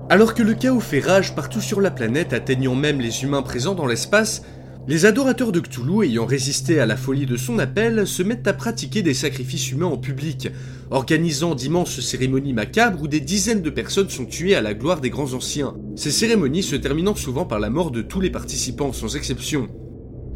Alors 0.10 0.34
que 0.34 0.42
le 0.42 0.54
chaos 0.54 0.80
fait 0.80 1.02
rage 1.02 1.36
partout 1.36 1.60
sur 1.60 1.82
la 1.82 1.92
planète, 1.92 2.32
atteignant 2.32 2.76
même 2.76 3.02
les 3.02 3.24
humains 3.24 3.42
présents 3.42 3.76
dans 3.76 3.86
l'espace, 3.86 4.42
les 4.88 5.06
adorateurs 5.06 5.52
de 5.52 5.60
Cthulhu, 5.60 6.06
ayant 6.06 6.26
résisté 6.26 6.80
à 6.80 6.86
la 6.86 6.96
folie 6.96 7.26
de 7.26 7.36
son 7.36 7.60
appel, 7.60 8.08
se 8.08 8.24
mettent 8.24 8.48
à 8.48 8.54
pratiquer 8.54 9.02
des 9.02 9.14
sacrifices 9.14 9.70
humains 9.70 9.88
en 9.88 9.98
public, 9.98 10.48
organisant 10.92 11.56
d'immenses 11.56 12.00
cérémonies 12.00 12.54
macabres 12.54 13.02
où 13.02 13.10
des 13.10 13.20
dizaines 13.20 13.62
de 13.62 13.70
personnes 13.70 14.10
sont 14.10 14.26
tuées 14.26 14.56
à 14.56 14.62
la 14.62 14.74
gloire 14.74 15.02
des 15.02 15.10
grands 15.10 15.34
anciens. 15.34 15.76
Ces 15.98 16.12
cérémonies 16.12 16.64
se 16.64 16.78
terminant 16.78 17.16
souvent 17.16 17.44
par 17.44 17.60
la 17.60 17.70
mort 17.70 17.92
de 17.92 18.02
tous 18.02 18.22
les 18.22 18.30
participants, 18.30 18.94
sans 18.94 19.18
exception. 19.18 19.68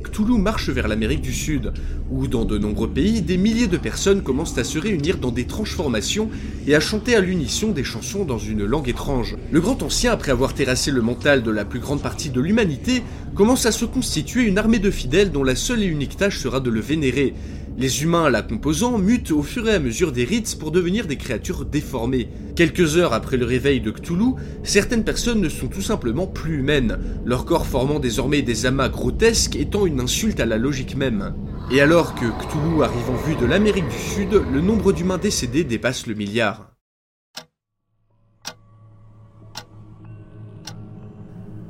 Cthulhu 0.01 0.37
marche 0.37 0.69
vers 0.69 0.87
l'Amérique 0.87 1.21
du 1.21 1.33
Sud, 1.33 1.73
où 2.09 2.27
dans 2.27 2.45
de 2.45 2.57
nombreux 2.57 2.89
pays, 2.89 3.21
des 3.21 3.37
milliers 3.37 3.67
de 3.67 3.77
personnes 3.77 4.21
commencent 4.21 4.57
à 4.57 4.63
se 4.63 4.79
réunir 4.79 5.17
dans 5.17 5.31
des 5.31 5.45
transformations 5.45 6.29
et 6.67 6.75
à 6.75 6.79
chanter 6.79 7.15
à 7.15 7.21
l'unisson 7.21 7.71
des 7.71 7.83
chansons 7.83 8.25
dans 8.25 8.37
une 8.37 8.65
langue 8.65 8.89
étrange. 8.89 9.37
Le 9.51 9.61
Grand 9.61 9.81
Ancien, 9.83 10.11
après 10.11 10.31
avoir 10.31 10.53
terrassé 10.53 10.91
le 10.91 11.01
mental 11.01 11.43
de 11.43 11.51
la 11.51 11.65
plus 11.65 11.79
grande 11.79 12.01
partie 12.01 12.29
de 12.29 12.41
l'humanité, 12.41 13.03
commence 13.35 13.65
à 13.65 13.71
se 13.71 13.85
constituer 13.85 14.43
une 14.43 14.57
armée 14.57 14.79
de 14.79 14.91
fidèles 14.91 15.31
dont 15.31 15.43
la 15.43 15.55
seule 15.55 15.83
et 15.83 15.87
unique 15.87 16.17
tâche 16.17 16.39
sera 16.39 16.59
de 16.59 16.69
le 16.69 16.81
vénérer, 16.81 17.33
les 17.77 18.03
humains 18.03 18.29
la 18.29 18.41
composant 18.41 18.97
mutent 18.97 19.31
au 19.31 19.43
fur 19.43 19.67
et 19.67 19.73
à 19.73 19.79
mesure 19.79 20.11
des 20.11 20.23
rites 20.23 20.57
pour 20.59 20.71
devenir 20.71 21.07
des 21.07 21.17
créatures 21.17 21.65
déformées. 21.65 22.29
Quelques 22.55 22.97
heures 22.97 23.13
après 23.13 23.37
le 23.37 23.45
réveil 23.45 23.81
de 23.81 23.91
Cthulhu, 23.91 24.33
certaines 24.63 25.03
personnes 25.03 25.41
ne 25.41 25.49
sont 25.49 25.67
tout 25.67 25.81
simplement 25.81 26.27
plus 26.27 26.59
humaines, 26.59 26.97
leur 27.25 27.45
corps 27.45 27.65
formant 27.65 27.99
désormais 27.99 28.41
des 28.41 28.65
amas 28.65 28.89
grotesques 28.89 29.55
étant 29.55 29.85
une 29.85 30.01
insulte 30.01 30.39
à 30.39 30.45
la 30.45 30.57
logique 30.57 30.95
même. 30.95 31.33
Et 31.71 31.81
alors 31.81 32.15
que 32.15 32.25
Cthulhu 32.25 32.83
arrive 32.83 33.09
en 33.09 33.27
vue 33.27 33.35
de 33.35 33.45
l'Amérique 33.45 33.87
du 33.87 33.97
Sud, 33.97 34.41
le 34.51 34.61
nombre 34.61 34.91
d'humains 34.91 35.17
décédés 35.17 35.63
dépasse 35.63 36.07
le 36.07 36.15
milliard. 36.15 36.70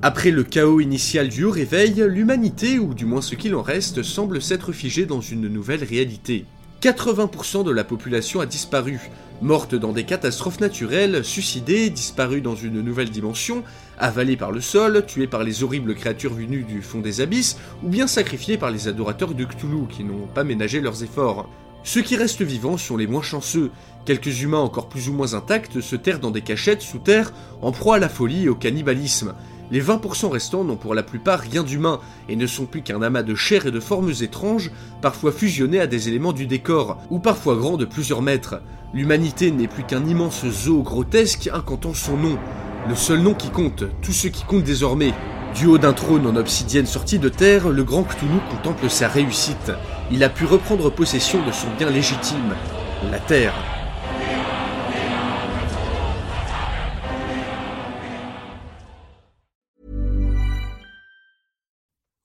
Après 0.03 0.31
le 0.31 0.43
chaos 0.43 0.79
initial 0.79 1.29
du 1.29 1.43
haut 1.43 1.51
réveil, 1.51 2.03
l'humanité, 2.08 2.79
ou 2.79 2.96
du 2.96 3.05
moins 3.05 3.22
ce 3.22 3.36
qu'il 3.36 3.53
en 3.53 3.62
reste, 3.62 4.01
semble 4.01 4.41
s'être 4.41 4.72
figée 4.72 5.05
dans 5.05 5.22
une 5.22 5.48
nouvelle 5.48 5.84
réalité. 5.84 6.46
80% 6.81 7.63
de 7.63 7.70
la 7.70 7.84
population 7.84 8.41
a 8.41 8.48
disparu, 8.48 9.00
morte 9.43 9.75
dans 9.75 9.93
des 9.93 10.03
catastrophes 10.03 10.60
naturelles, 10.60 11.24
suicidée, 11.24 11.91
disparue 11.91 12.41
dans 12.41 12.55
une 12.55 12.81
nouvelle 12.81 13.12
dimension, 13.12 13.63
avalée 14.00 14.38
par 14.38 14.51
le 14.51 14.60
sol, 14.60 15.05
tuée 15.05 15.27
par 15.27 15.43
les 15.43 15.62
horribles 15.62 15.93
créatures 15.93 16.34
venues 16.34 16.63
du 16.63 16.81
fond 16.81 17.01
des 17.01 17.22
abysses, 17.22 17.58
ou 17.84 17.89
bien 17.89 18.08
sacrifiée 18.08 18.58
par 18.58 18.72
les 18.72 18.88
adorateurs 18.88 19.36
de 19.36 19.46
Cthulhu 19.46 19.86
qui 19.88 20.03
n'ont 20.03 20.25
pas 20.34 20.43
ménagé 20.43 20.81
leurs 20.81 21.03
efforts. 21.03 21.48
Ceux 21.84 22.01
qui 22.01 22.15
restent 22.15 22.41
vivants 22.41 22.77
sont 22.77 22.98
les 22.98 23.08
moins 23.08 23.22
chanceux. 23.22 23.70
Quelques 24.05 24.41
humains 24.41 24.58
encore 24.58 24.89
plus 24.89 25.10
ou 25.10 25.13
moins 25.13 25.36
intacts 25.36 25.79
se 25.79 25.96
terrent 25.96 26.20
dans 26.20 26.31
des 26.31 26.41
cachettes 26.41 26.81
sous 26.81 27.00
terre, 27.00 27.34
en 27.62 27.72
proie 27.72 27.98
à 27.98 28.00
la 28.00 28.10
folie 28.10 28.46
et 28.46 28.50
au 28.50 28.55
cannibalisme. 28.55 29.36
Les 29.71 29.81
20% 29.81 30.27
restants 30.27 30.65
n'ont 30.65 30.75
pour 30.75 30.93
la 30.93 31.01
plupart 31.01 31.39
rien 31.39 31.63
d'humain 31.63 32.01
et 32.27 32.35
ne 32.35 32.45
sont 32.45 32.65
plus 32.65 32.81
qu'un 32.81 33.01
amas 33.01 33.23
de 33.23 33.35
chair 33.35 33.65
et 33.65 33.71
de 33.71 33.79
formes 33.79 34.11
étranges, 34.21 34.69
parfois 35.01 35.31
fusionnés 35.31 35.79
à 35.79 35.87
des 35.87 36.09
éléments 36.09 36.33
du 36.33 36.46
décor, 36.46 36.98
ou 37.09 37.19
parfois 37.19 37.55
grands 37.55 37.77
de 37.77 37.85
plusieurs 37.85 38.22
mètres. 38.22 38.61
L'humanité 38.93 39.50
n'est 39.50 39.69
plus 39.69 39.83
qu'un 39.83 40.05
immense 40.05 40.46
zoo 40.46 40.83
grotesque 40.83 41.50
incantant 41.53 41.93
son 41.93 42.17
nom. 42.17 42.37
Le 42.89 42.96
seul 42.96 43.19
nom 43.19 43.33
qui 43.33 43.50
compte, 43.50 43.85
tout 44.01 44.11
ce 44.11 44.27
qui 44.27 44.43
compte 44.43 44.63
désormais. 44.63 45.13
Du 45.55 45.67
haut 45.67 45.77
d'un 45.77 45.93
trône 45.93 46.27
en 46.27 46.35
obsidienne 46.35 46.85
sorti 46.85 47.17
de 47.17 47.29
terre, 47.29 47.69
le 47.69 47.83
grand 47.85 48.03
Cthulhu 48.03 48.39
contemple 48.50 48.89
sa 48.89 49.07
réussite. 49.07 49.72
Il 50.11 50.24
a 50.24 50.29
pu 50.29 50.43
reprendre 50.43 50.91
possession 50.91 51.46
de 51.46 51.51
son 51.53 51.67
bien 51.77 51.89
légitime, 51.89 52.55
la 53.09 53.19
Terre. 53.19 53.80